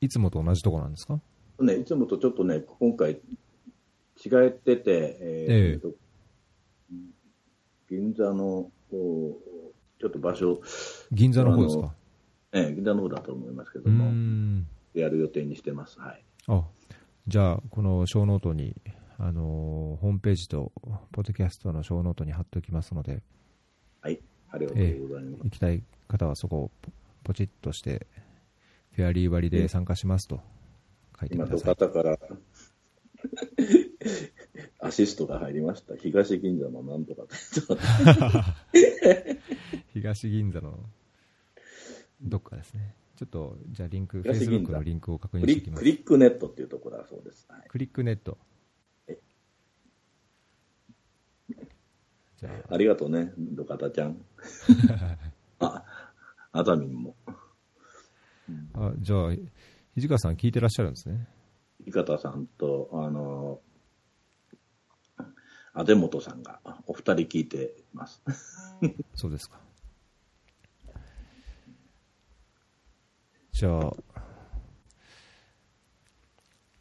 [0.00, 1.20] いつもと同じところなんですか？
[1.60, 3.18] ね、いつもとちょっとね、今回、違
[4.48, 6.94] ってて、えー、ええ、
[7.88, 10.60] 銀座の、ちょっと場所。
[11.12, 11.94] 銀座の方ですか？
[12.52, 14.64] ええ、銀座の方だと思いますけども、
[14.94, 16.00] やる予定にしてます。
[16.00, 16.24] はい。
[16.48, 16.64] あ、
[17.28, 18.74] じゃあ、このショーノートに、
[19.18, 20.72] あのー、ホームページと、
[21.12, 23.22] ポッドキャストのショーノートに貼っておきますので、
[24.00, 25.40] はい、ありがとうございます。
[25.40, 26.70] えー、行きたい方はそこを
[27.24, 28.06] ポチッとして、
[28.92, 30.40] フェアリー割で参加しますと
[31.18, 31.60] 書いてください。
[31.60, 32.18] 今、土方から
[34.80, 35.96] アシストが入りました。
[35.96, 37.22] 東銀座のなんとか
[39.94, 40.78] 東銀座の
[42.22, 42.94] どっかですね。
[43.16, 45.80] ちょっと、じゃあリンク、フェイスブックのリンクを確認しておきます。
[45.80, 47.46] クリックネットっていうところだそうです。
[47.48, 48.38] はい、クリックネット。
[52.42, 52.74] じゃあ。
[52.74, 54.20] ありがとうね、土方ちゃん。
[55.60, 55.84] あ、
[56.50, 57.14] あざみんも。
[58.74, 59.30] あじゃあ、
[59.96, 61.28] 土方さん聞いてらっしゃるんですね。
[61.86, 63.60] 土方さんと、あの、
[65.72, 68.20] あでもとさんが、お二人聞いてます。
[69.14, 69.60] そうですか。
[73.52, 73.92] じゃあ、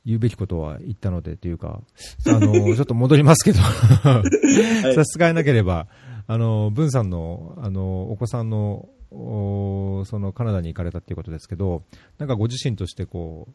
[0.05, 1.81] 言うべきことは言ったのでというか、
[2.27, 5.87] あの、 ちょっと戻りますけど差し支えなければ、
[6.27, 11.83] あの、文さんの、あの、お子さんの、そのカナダに行かれたっていうことですけど、
[12.17, 13.49] なんかご自身としてこ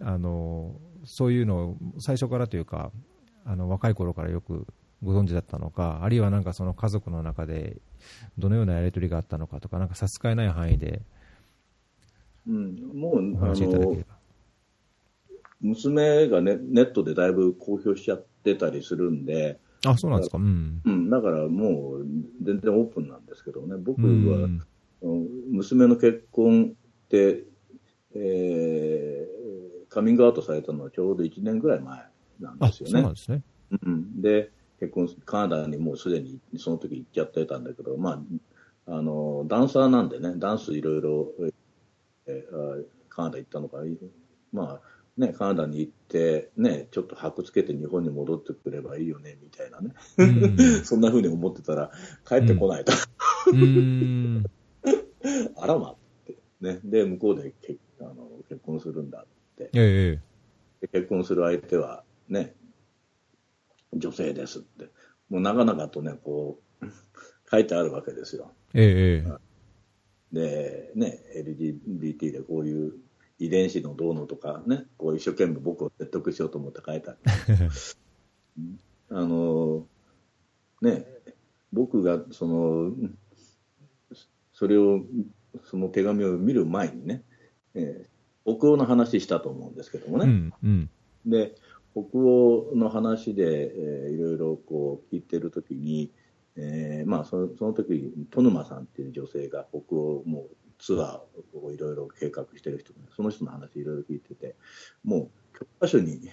[0.00, 2.90] う、あの、そういうのを最初からというか、
[3.44, 4.66] あの、若い頃からよく
[5.02, 7.76] ご存知だったのか、あるいはなんかその家族の中で
[8.38, 11.02] どのようなやり取りがあったのかとか、なんか差し支えない範囲で、
[12.46, 14.19] うん、もう、お話しいただければ。
[15.60, 20.38] 娘がね、ネットでだいぶ公表しちゃってたりするんで、あ、そうなんですか。
[20.38, 20.82] うん。
[20.84, 22.06] うん、だからもう
[22.42, 24.48] 全然オープンなんですけどね、僕は、
[25.50, 27.44] 娘の結婚って、
[28.14, 32.02] えー、カミングアウトされたのはちょうど1年ぐらい前
[32.40, 32.92] なんですよね。
[32.92, 33.42] そうなんですね。
[33.82, 34.20] うん。
[34.20, 34.50] で、
[34.80, 38.22] 結婚、カナダにもうすでにその時行っちゃってたんだけど、ま
[38.86, 41.32] あ、あの、ダンサーなんでね、ダンスいろいろ、
[42.26, 43.78] えー、カナダ行ったのか、
[44.52, 44.80] まあ、
[45.20, 49.92] ね、カナダに行って、ね、ちょっと箔つけて日本に戻ってくればいいよね、みたいなね。
[50.16, 51.90] うん、 そんな風に思ってたら、
[52.26, 52.92] 帰ってこないと。
[53.52, 54.44] うん、
[55.56, 56.38] あらまって。
[56.62, 56.80] ね。
[56.82, 60.18] で、向こうで結あの結婚するんだって、え
[60.82, 62.54] え、結婚する相手は、ね、
[63.92, 64.88] 女性ですって。
[65.28, 66.86] もう長々とね、こう、
[67.50, 68.52] 書いてあるわけですよ。
[68.72, 69.32] ええ。
[70.32, 72.94] で、ね、LGBT でこういう
[73.40, 77.14] 遺伝子のどうのとかね、こう一生懸命僕を説得しようと思って書いてあ
[79.10, 79.86] の、
[80.82, 81.06] ね、
[81.72, 82.92] 僕がその、
[84.52, 85.00] それを、
[85.64, 87.22] その手紙を見る前にね、
[87.74, 90.26] えー、北欧の話したと思うんですけどもね。
[90.26, 90.90] うんうん、
[91.26, 91.54] で、
[91.92, 96.12] 北欧の話で、えー、いろいろこう聞いてるときに、
[96.56, 100.46] えー、まあそのその時戸沼さんっていう女性が北欧も
[100.80, 104.56] ツアーをいろいろ計画してる人その人の話いろいろ聞いてて
[105.04, 106.30] もう教科書に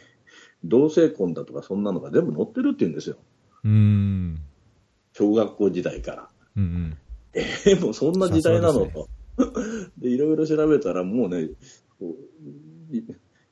[0.64, 3.18] 同性婚だとかそんなのが全部載ってるって言うんですよ。
[3.64, 4.42] うん
[5.14, 6.30] 小学校時代から。
[6.56, 6.98] うんうん、
[7.34, 9.10] えー、もうそんな時代なのと。
[9.98, 11.50] で、いろいろ調べたらもうね、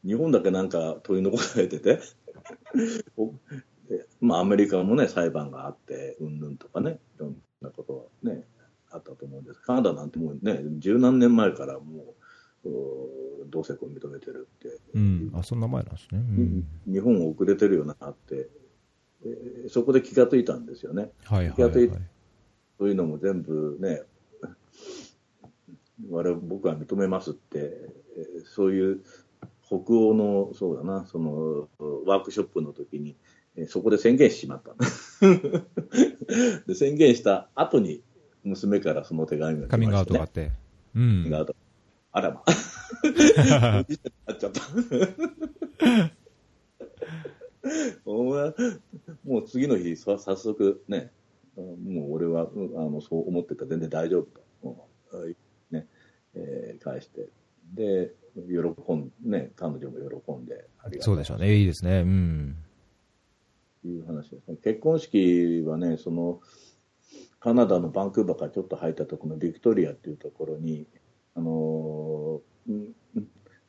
[0.03, 1.99] 日本だけなんか取り残されてて
[4.21, 8.45] まあ、アメリカもね、裁判があって、うんぬんとかね、いろんなことがね、
[8.95, 9.61] あったと思うんです。
[9.61, 12.15] カナダなんてもうね、十何年前からも
[12.65, 14.79] う、同性婚認めてるって。
[14.93, 16.19] うん、あ、そんな前なんですね。
[16.19, 18.49] うん、日本遅れてるよなって、
[19.23, 21.11] えー、そこで気がついたんですよね。
[21.25, 21.97] はいはい、はい、気がついて、
[22.79, 24.01] そういうのも全部ね、
[26.09, 27.71] 我々僕は認めますって、
[28.45, 29.01] そういう
[29.65, 31.67] 北欧の、そうだな、その
[32.05, 33.15] ワークショップの時に、
[33.67, 34.75] そこで宣言しちまった
[36.67, 36.75] で。
[36.75, 38.03] 宣言した後に、
[38.45, 40.51] 娘からその手紙が来ました、ね、カミングアウトがあって。
[40.95, 41.45] うん。
[42.11, 42.43] あらま。
[44.27, 44.61] なっちゃった。
[49.25, 51.11] もう次の日、早速ね、
[51.57, 52.45] もう俺はあ
[52.79, 54.27] のそう思ってた全然大丈夫
[54.61, 54.87] と、
[55.71, 55.87] ね
[56.35, 57.27] えー、返して、
[57.73, 62.01] で、喜んね、彼女も喜んで、ありがとうそうでしょうね、いいですね。
[62.01, 62.55] うん。
[63.83, 64.57] いう話ですね。
[64.63, 66.41] 結婚式はね、その、
[67.45, 70.87] カナダのバンクーバーからちょっと入ったところのビクトリアっていうところに、
[71.35, 72.91] あのー、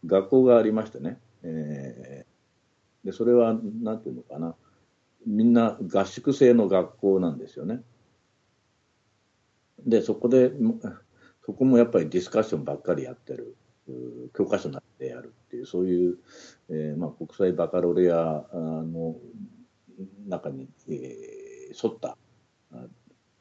[0.07, 4.55] 学校がありましてね、えー、でそれは、なんていうのかな、
[5.27, 7.83] みんな合宿制の学校なんですよね。
[9.87, 10.53] で、そこで、
[11.45, 13.59] そこもやっぱりディスカッションばっかりやってる。
[14.35, 16.17] 教科書なってやるっていう、そういう、
[16.71, 19.17] えーまあ、国際バカロレアの
[20.27, 22.17] 中に、えー、沿った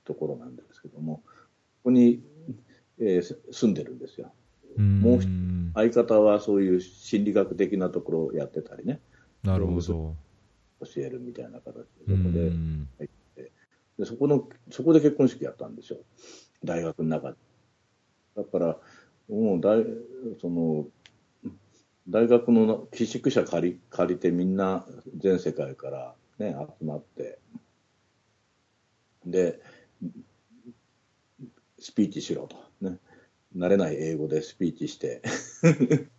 [0.06, 1.24] ところなんですけども、こ
[1.86, 2.24] こに、
[3.00, 4.32] えー、住んでるんですよ。
[4.78, 5.22] もう
[5.74, 9.00] 相方はそういう心理学的なところをやってたりね。
[9.44, 10.16] なるほど。
[10.82, 13.52] 教えるみたいな形で、そこで入って
[13.98, 16.00] でそこの、そこで結婚式やったんですよ。
[16.64, 17.38] 大学の中で。
[18.36, 18.78] だから、
[19.30, 19.86] もう大、
[20.42, 20.88] その、
[22.08, 24.86] 大学の寄宿舎借り借りてみんな
[25.18, 27.40] 全世界からね、集まって、
[29.26, 29.60] で、
[31.80, 32.56] スピーチしろと。
[32.82, 32.98] ね。
[33.56, 35.22] 慣れない英語でスピーチして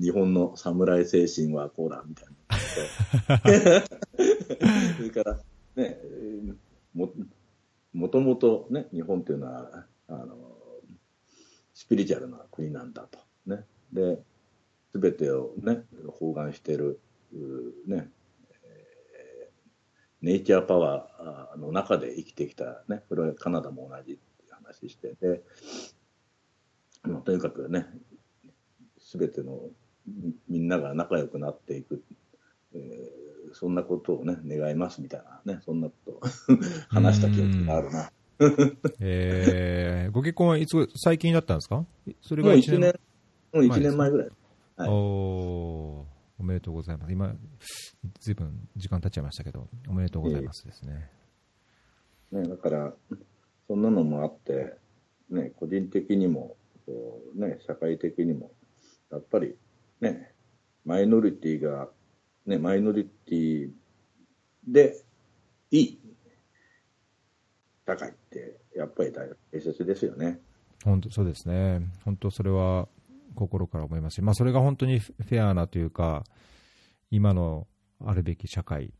[0.00, 2.34] 日本の侍精神はこうだみたいな。
[4.96, 5.40] それから、
[5.76, 6.00] ね、
[6.92, 7.12] も
[7.92, 10.56] もともとね、日本っていうのは、あの、
[11.74, 13.20] スピリチュアルな国なんだと。
[13.46, 13.64] ね。
[13.92, 14.20] で、
[14.92, 17.00] すべてをね、包含している、
[17.86, 18.10] ね、
[20.22, 24.18] ネイチャーパワーの中で生きてきた、ね、これはカナダも同じ
[24.50, 25.42] 話して、で、
[27.02, 27.86] まあ、とにかくね、
[28.98, 29.58] すべての
[30.48, 32.02] みんなが仲良くなっていく、
[32.74, 36.20] えー、そんなことをね、願いますみたいなね、そんなことを
[36.88, 38.12] 話した記憶があるな。
[39.00, 41.84] えー、ご結婚はいつ、最近だったんですか？
[42.22, 42.98] それが1年
[43.52, 44.30] もう1年前ぐらい。
[44.76, 45.99] はい、お
[46.40, 47.12] おめでとうございます。
[47.12, 47.34] 今、
[48.18, 51.10] ずいぶん時間経っちゃいましたけど、おめでとうございますですね。
[52.32, 52.94] えー、ね、だから、
[53.68, 54.74] そんなのもあって、
[55.28, 58.50] ね、個人的にも、こうね、社会的にも、
[59.12, 59.54] やっぱり
[60.00, 60.32] ね、
[60.86, 61.90] マイノリティが、
[62.46, 63.70] ね、マイノリティ
[64.66, 64.96] で
[65.70, 65.98] いい
[67.86, 70.40] 社会って、やっぱり大切ですよね。
[70.84, 71.82] 本当そうですね。
[72.02, 72.88] 本当それは
[73.34, 76.24] 心から思いますし、まあ、それが本当にフェアなというか、
[77.10, 77.66] 今の
[78.04, 78.92] あるべき社会、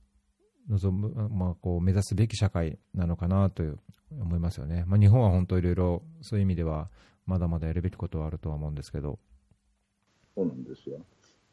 [0.69, 3.63] 望む、まあ、こう目指すべき社会なのかなと
[4.11, 4.85] 思いますよね。
[4.87, 6.91] まあ、日本は本当いろいろそういう意味では
[7.27, 9.19] まだまだやるべきことはあるとは思うんですけど。
[10.35, 11.01] そうなんですよ。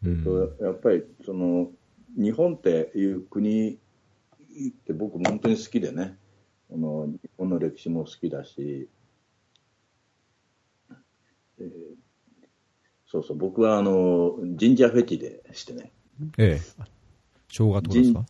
[0.03, 1.71] うん、とやっぱりその
[2.15, 3.77] 日本っていう国っ
[4.85, 6.17] て僕本当に好きでね、
[6.69, 8.89] この日本の歴史も好きだし、
[11.59, 11.69] えー、
[13.07, 15.91] そうそう、僕はあの神社フェチでしてね。
[16.37, 16.83] ええ。
[17.49, 18.25] 正月ですか？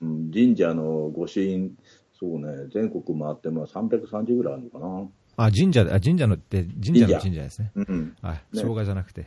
[0.00, 1.76] 神社の御朱印、
[2.18, 5.08] そうね、全国回っても330ぐらいあるのかな。
[5.46, 7.72] あ、神社で、あ、神社のって、神社の神社ですね。
[7.74, 8.16] うん。
[8.22, 9.26] あ、生姜じゃなくて。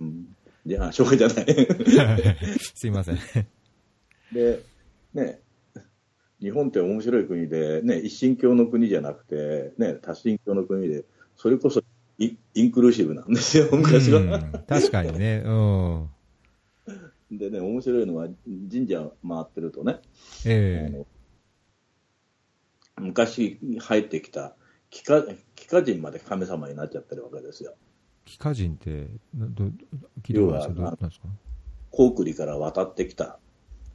[0.00, 0.36] うん。
[0.64, 1.46] いや、生姜じゃない。
[2.74, 3.18] すいません。
[4.32, 4.62] で、
[5.14, 5.40] ね、
[6.40, 11.04] 日本って面白い国で、ね、一神教の国じゃなくて、ね、多神教の国で、
[11.36, 11.82] それこそ
[12.18, 14.40] イインクルーシブなんですよ、昔は。
[14.68, 16.08] 確かにね、うん。
[17.32, 18.28] でね、面白いのは、
[18.70, 20.00] 神社回ってるとね、
[20.44, 21.04] えー、
[23.00, 24.54] 昔入ってきた
[24.90, 25.22] 帰化
[25.54, 27.74] 帰化人まで神様になっちゃってるわけですよ。
[28.26, 29.64] 帰化人ってど、
[30.22, 31.28] 聞いたことないですかですか？
[31.90, 33.38] コークリから渡ってきた、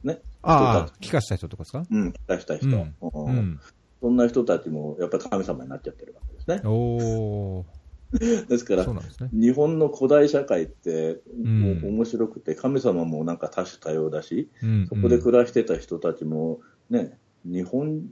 [0.02, 0.20] ね。
[0.42, 1.84] ああ、帰化した人とかですか？
[1.88, 3.60] うん、帰化した人、うんうん、
[4.00, 6.68] そんな人たちもやっぱり神様になっちゃってるわけですね。
[6.68, 7.64] お
[8.48, 9.00] ですから、ね、
[9.32, 18.02] 日本の古代社会って、もう面白くて、神様もなんか多種多様だし、うん、そこで暮らしてた人たちも、ね、日本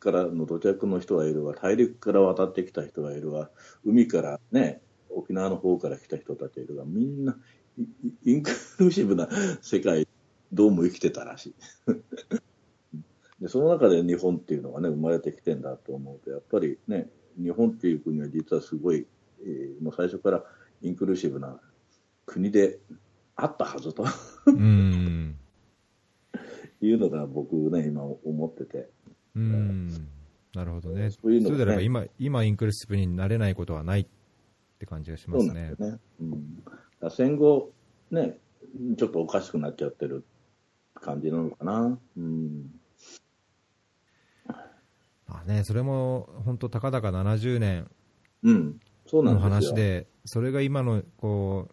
[0.00, 3.50] からの土着の人がいるわ、大陸から渡ってきた人がいるわ、
[3.84, 7.36] 海からね、沖縄の方から来た人たちがいるわ、みんな
[8.24, 9.28] インクルーシブな
[9.62, 10.08] 世界、
[10.52, 11.54] どうも生きてたらしい。
[13.40, 17.08] でその中で日本っていうのがね、生まれてきてんだと思うと、やっぱりね、
[17.40, 19.06] 日本っていう国は実はすごい、えー、
[19.80, 20.44] もう最初から
[20.82, 21.60] インクルーシブな
[22.26, 22.78] 国で
[23.36, 24.04] あったはずと
[24.46, 25.36] うん
[26.82, 28.88] いうのが僕ね、今思ってて。
[29.34, 29.88] うん、
[30.54, 31.10] なるほどね。
[31.10, 34.06] そういうの、ね、であれば今、今インクルーシブになれないことはないっ
[34.78, 35.74] て感じがしますね。
[35.78, 35.98] そうね。
[36.20, 37.72] うん、戦後、
[38.10, 38.38] ね、
[38.96, 40.24] ちょっとおかしくなっちゃってる
[40.94, 41.98] 感じなのかな。
[42.16, 42.70] うん。
[45.28, 47.90] まあね、それも本当、たかだか70年
[49.12, 51.68] の話で、それが今のこ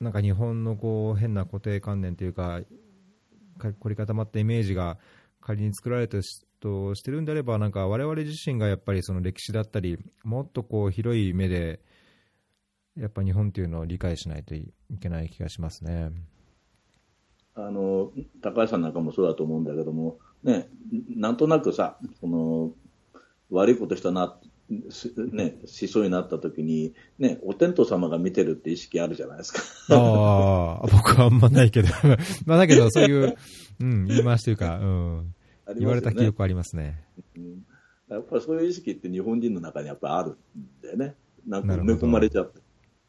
[0.00, 2.60] うなんか日本のこう変な固定観念というか、
[3.58, 4.98] 凝り固まったイメージが
[5.40, 6.18] 仮に作られた
[6.60, 11.80] としてるんであれば、なんか我々自身がやっぱりその歴史だったり、もっとこう広い目で、
[12.96, 16.10] やっぱ日本っていうのを理解しないといけない気がしますね。
[17.54, 20.68] あの高橋さんなんかもそうだと思うんだけども、ね、
[21.16, 22.72] なんとなくさ、その
[23.50, 24.38] 悪いことしたな
[24.70, 29.60] ね、しそうになった時に、ね、お天道様が見てるって意識あるじゃないですか。
[29.96, 31.88] ああ、僕はあんまないけど、
[32.44, 33.36] まあだけどそういう、
[33.80, 35.34] うん、言い回しというか、うん、
[35.68, 37.02] ね、言われた記憶ありますね。
[37.34, 37.64] うん、
[38.10, 40.36] やっぱりそういう意識って日本人の中にやっぱあるん
[40.82, 41.14] だよね。
[41.46, 42.60] なんか埋め込まれちゃって。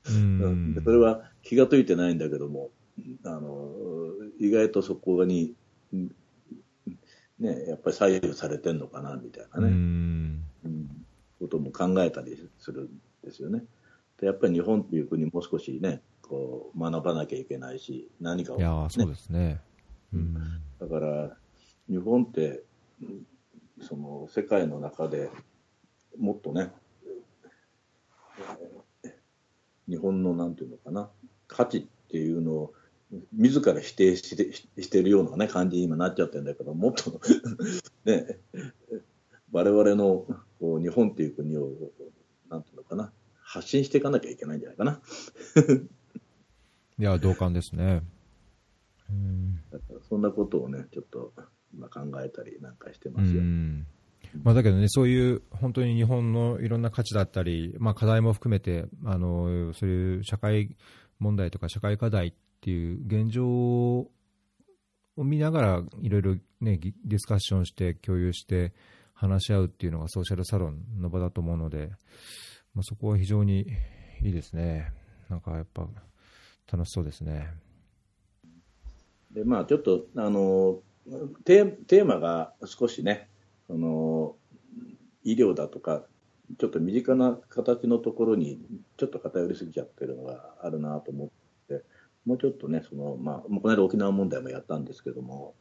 [0.10, 2.72] うん、それは気が付いてないんだけども、
[3.26, 3.70] あの、
[4.40, 5.56] 意外とそこに、
[5.92, 9.68] ね、やっぱり左右されてんのかな、みたいなね。
[9.68, 11.06] うん、うん
[11.40, 13.64] ことも考えたりするんですよね。
[14.20, 19.62] でやっぱり日本っていう国もう少しね、こう学ばなきゃいけないし、何かを、ね、いやそうですね、
[20.14, 20.34] うん、
[20.80, 21.38] だから
[21.90, 22.64] 日本って
[23.82, 25.30] その世界の中で
[26.18, 26.72] もっとね、
[29.88, 31.10] 日本のなんていうのかな、
[31.48, 32.74] 価値っていうのを
[33.34, 37.20] 自ら否定してしてるような、ね、感じに今なっちゃってるんだけど、もっと
[38.06, 38.38] ね、
[39.52, 40.28] 我々の
[40.60, 41.70] こう日本っていう国を、
[42.50, 45.02] なんていうのかな、発信していかなきゃいけないんじゃないかな。
[47.00, 48.04] いや、同感ですね。
[49.10, 51.34] うん、だからそんなことをね、ちょっと
[51.74, 53.42] 今考えたりなんかしてますよ。
[54.44, 60.76] まあ、だけどね、そういう本当に日本のいろんな価値だったり、まあ、課題も含めてあの、そういう社会
[61.20, 64.12] 問題とか社会課題っていう現状を
[65.18, 68.74] 見ながら、いろいろ、ね、ディスカッションして共有して、
[69.20, 71.90] 話し合うっていうのがソーシャルサロンの場だと思うので、
[72.74, 73.68] まあ、そこは非常に
[74.22, 74.94] いいですね。
[75.30, 75.86] なんかやっぱ
[76.72, 77.50] 楽しそうですね。
[79.32, 80.80] でまあ、ちょっとあの
[81.44, 83.30] テーマが少しね
[83.68, 84.36] その
[85.24, 86.04] 医療だとか
[86.58, 88.60] ちょっと身近な形のところに
[88.98, 91.30] ちょっと偏りすぎちゃってるのがあるなと思っ
[91.68, 91.84] て
[92.26, 95.56] もうちょっとねその、まあ、この間沖縄問題もやったんですけども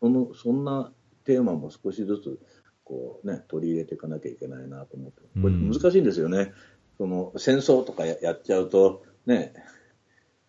[0.00, 0.92] そのそんな
[1.24, 2.38] テーマも少しずつ
[2.84, 6.52] こう、ね、取り入れていかなきゃいけないなと思って、これ難しいんですよね、うん、
[6.98, 9.54] その戦争とかやっちゃうと、ね、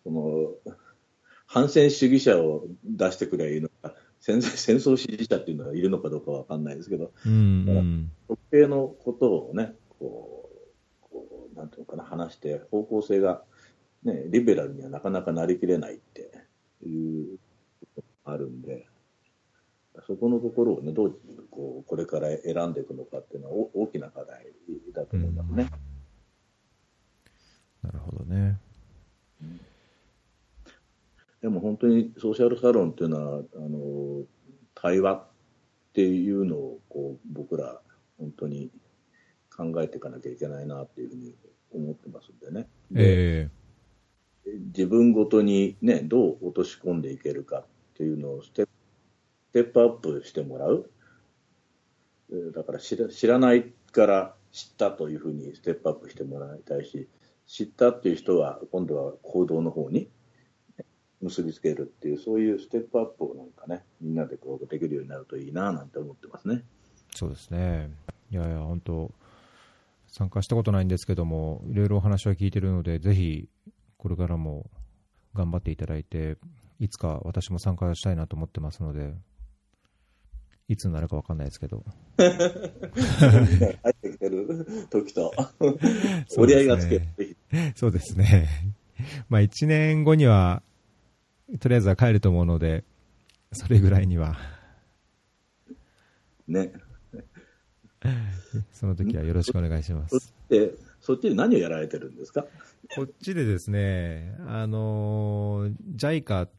[0.02, 0.52] その
[1.46, 7.36] 反戦主義者を出してくればいいのか、戦戦争支持者っていうのがいるのかどうかわかんないですけど、うんう
[7.72, 10.50] ん、特定のことをね、こ
[11.02, 13.42] う、こうなんていうのかな、話して、方向性が、
[14.02, 16.30] ね、リベラルにはなかなかなりきれないって
[16.86, 17.38] いう
[17.94, 18.86] ことがあるんで、
[20.02, 21.18] そこのところをね、どう
[21.50, 24.46] こうこれから選んでいくのかっていうのは大きな課題
[24.92, 25.70] だと思いますね。
[27.82, 28.58] なるほどね。
[31.42, 34.24] でも本当にソーシャルサロンっていうのは、あの
[34.74, 35.26] 対話っ
[35.92, 37.80] ていうのをこう僕ら
[38.18, 38.70] 本当に
[39.54, 41.34] 考えていかなきゃいけないなっていうふうに
[41.72, 42.66] 思ってますんでね。
[42.90, 47.64] で、えー、自分ごとにね、どう落とし込んでいけるかっ
[47.94, 48.72] ていうのをステップ
[49.54, 50.90] テップアップしてもらう。
[52.52, 57.08] だから知ら知らないから知ったというふうにステップアップしてもらいたいし、
[57.46, 60.08] 知ったっていう人は今度は行動の方に
[61.20, 66.64] 結びつけるっていう、そういうステップアップをなんかね、みんなでこうできるようになるといいななんて思ってますね。
[67.14, 67.90] そうですね。
[68.32, 69.14] いやいや、本当
[70.08, 73.48] 参加したことないんですけども、いろいろお話は聞いてるので、ぜひ
[73.98, 74.68] これからも
[75.32, 76.38] 頑張っていただいて、
[76.80, 79.14] いつか私も参加したいなと思ってますので、
[80.68, 81.84] いつになるか分かんないですけど。
[82.16, 84.86] 入ってきてる？
[84.90, 85.32] 時と、
[86.38, 87.02] 折り合いがつけ
[87.76, 88.48] そうですね。
[89.28, 90.62] まあ1年後には、
[91.60, 92.84] とりあえずは帰ると思うので、
[93.52, 94.36] それぐらいには。
[96.48, 96.72] ね。
[98.72, 100.18] その時はよろしくお願いします。
[100.18, 100.24] そ
[101.00, 102.46] そっちで何をやられてるんですか？
[102.96, 106.50] こっちでですね、あの、JICA っ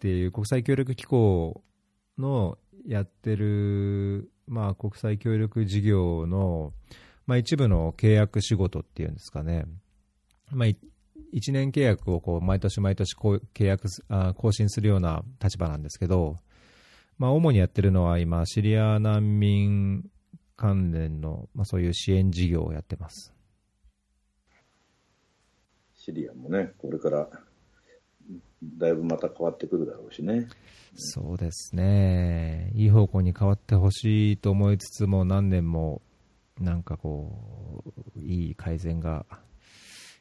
[0.00, 1.62] ていう国際協力機構
[2.18, 6.72] のやってる、まあ、国際協力事業の、
[7.26, 9.64] まあ、一部の契約仕事っていうんですかね、
[10.50, 16.36] まあ、1年契約をこう毎年毎年こう契約あ更新するような立場なんですけど、
[17.18, 20.04] まあ、主にやってるのは今、シリア難民
[20.56, 23.32] 関連の、まあ、そういう支援事業をやってます。
[25.94, 27.28] シリアもね、これから
[28.78, 30.48] だいぶまた変わってくるだろうしね。
[30.96, 36.02] そうですね、いい方向に変わってほしいと思いつつも、何年も
[36.60, 37.82] なんかこ
[38.16, 39.26] う、いい改善が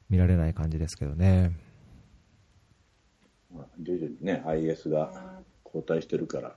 [0.09, 1.55] 見られない感じですけどね。
[3.53, 6.55] まあ、徐々にね、IS が後退してるから、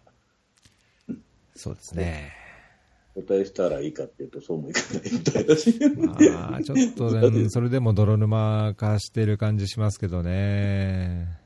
[1.55, 2.33] そうですね。
[3.15, 5.79] 交代したらいいかっていうと、そうもいかないみたいだし。
[5.97, 11.46] まあ、ちょっと、ね、それでも泥沼化してる感じしますけどね。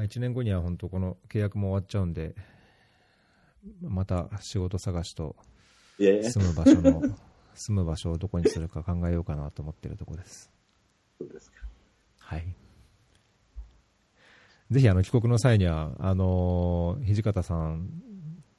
[0.00, 2.34] まあ、1年後には本当この契約も終わっちゃうんで、
[3.82, 5.36] また仕事探しと
[5.98, 7.02] 住む場所の、
[7.52, 10.50] 住む場所をどこにするか考えようかなと思ってるところです。
[11.18, 11.58] そうですか。
[12.16, 12.56] はい。
[14.70, 17.90] ぜひ、あの、帰国の際には、あのー土方さん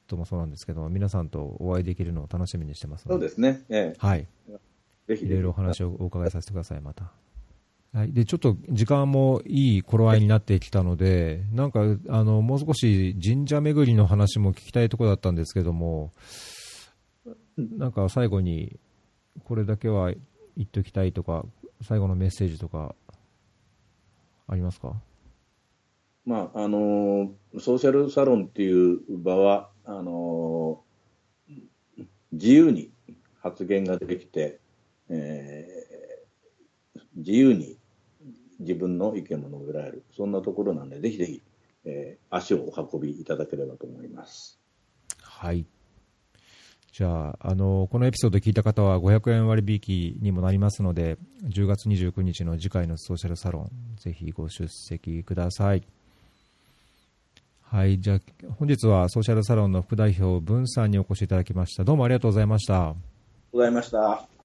[0.06, 3.64] ともそうなんですけど、皆さんとお会いできるのを楽しみにしてますので、そうですね。
[3.68, 4.28] えはい。
[4.48, 4.60] え。
[5.08, 7.10] ぜひいろいろお話をお伺いさせてください、また。
[7.92, 8.12] はい。
[8.12, 16.10] で、ちょっと時間もいい頃合いになってきたので、なんか、あの、もう少し神社巡りの話も聞きたいところだったんですけども、
[17.58, 18.78] なんか最後に、
[19.44, 20.10] これだけは
[20.56, 21.44] 言っておきたいとか、
[21.82, 22.94] 最後のメッセージとか、
[24.48, 24.94] ありますか？
[26.24, 30.80] まあ、あのソーシャルサロンっていう場は、あの
[32.32, 32.90] 自由に
[33.40, 34.60] 発言ができて、
[35.10, 35.82] えー
[37.14, 37.76] 自由に
[38.62, 41.42] 自分の意見も述べられる、そんなところなんで、ぜひぜひ、
[41.84, 44.58] えー足をお運びいただければと思います。
[45.20, 45.66] はい。
[46.92, 55.82] じゃあ、あの、このエピソード聞いた方は500円割引にもなりますので、10月29日の次回のソーシャルサロン、ぜひご出席ください。
[57.62, 57.98] はい。
[57.98, 58.20] じゃあ、
[58.58, 61.84] 本日はソーシャルサロンの副代表、文さんにお越しいただきました。
[61.84, 62.94] どうもありがとうございました。
[63.52, 64.41] ございました。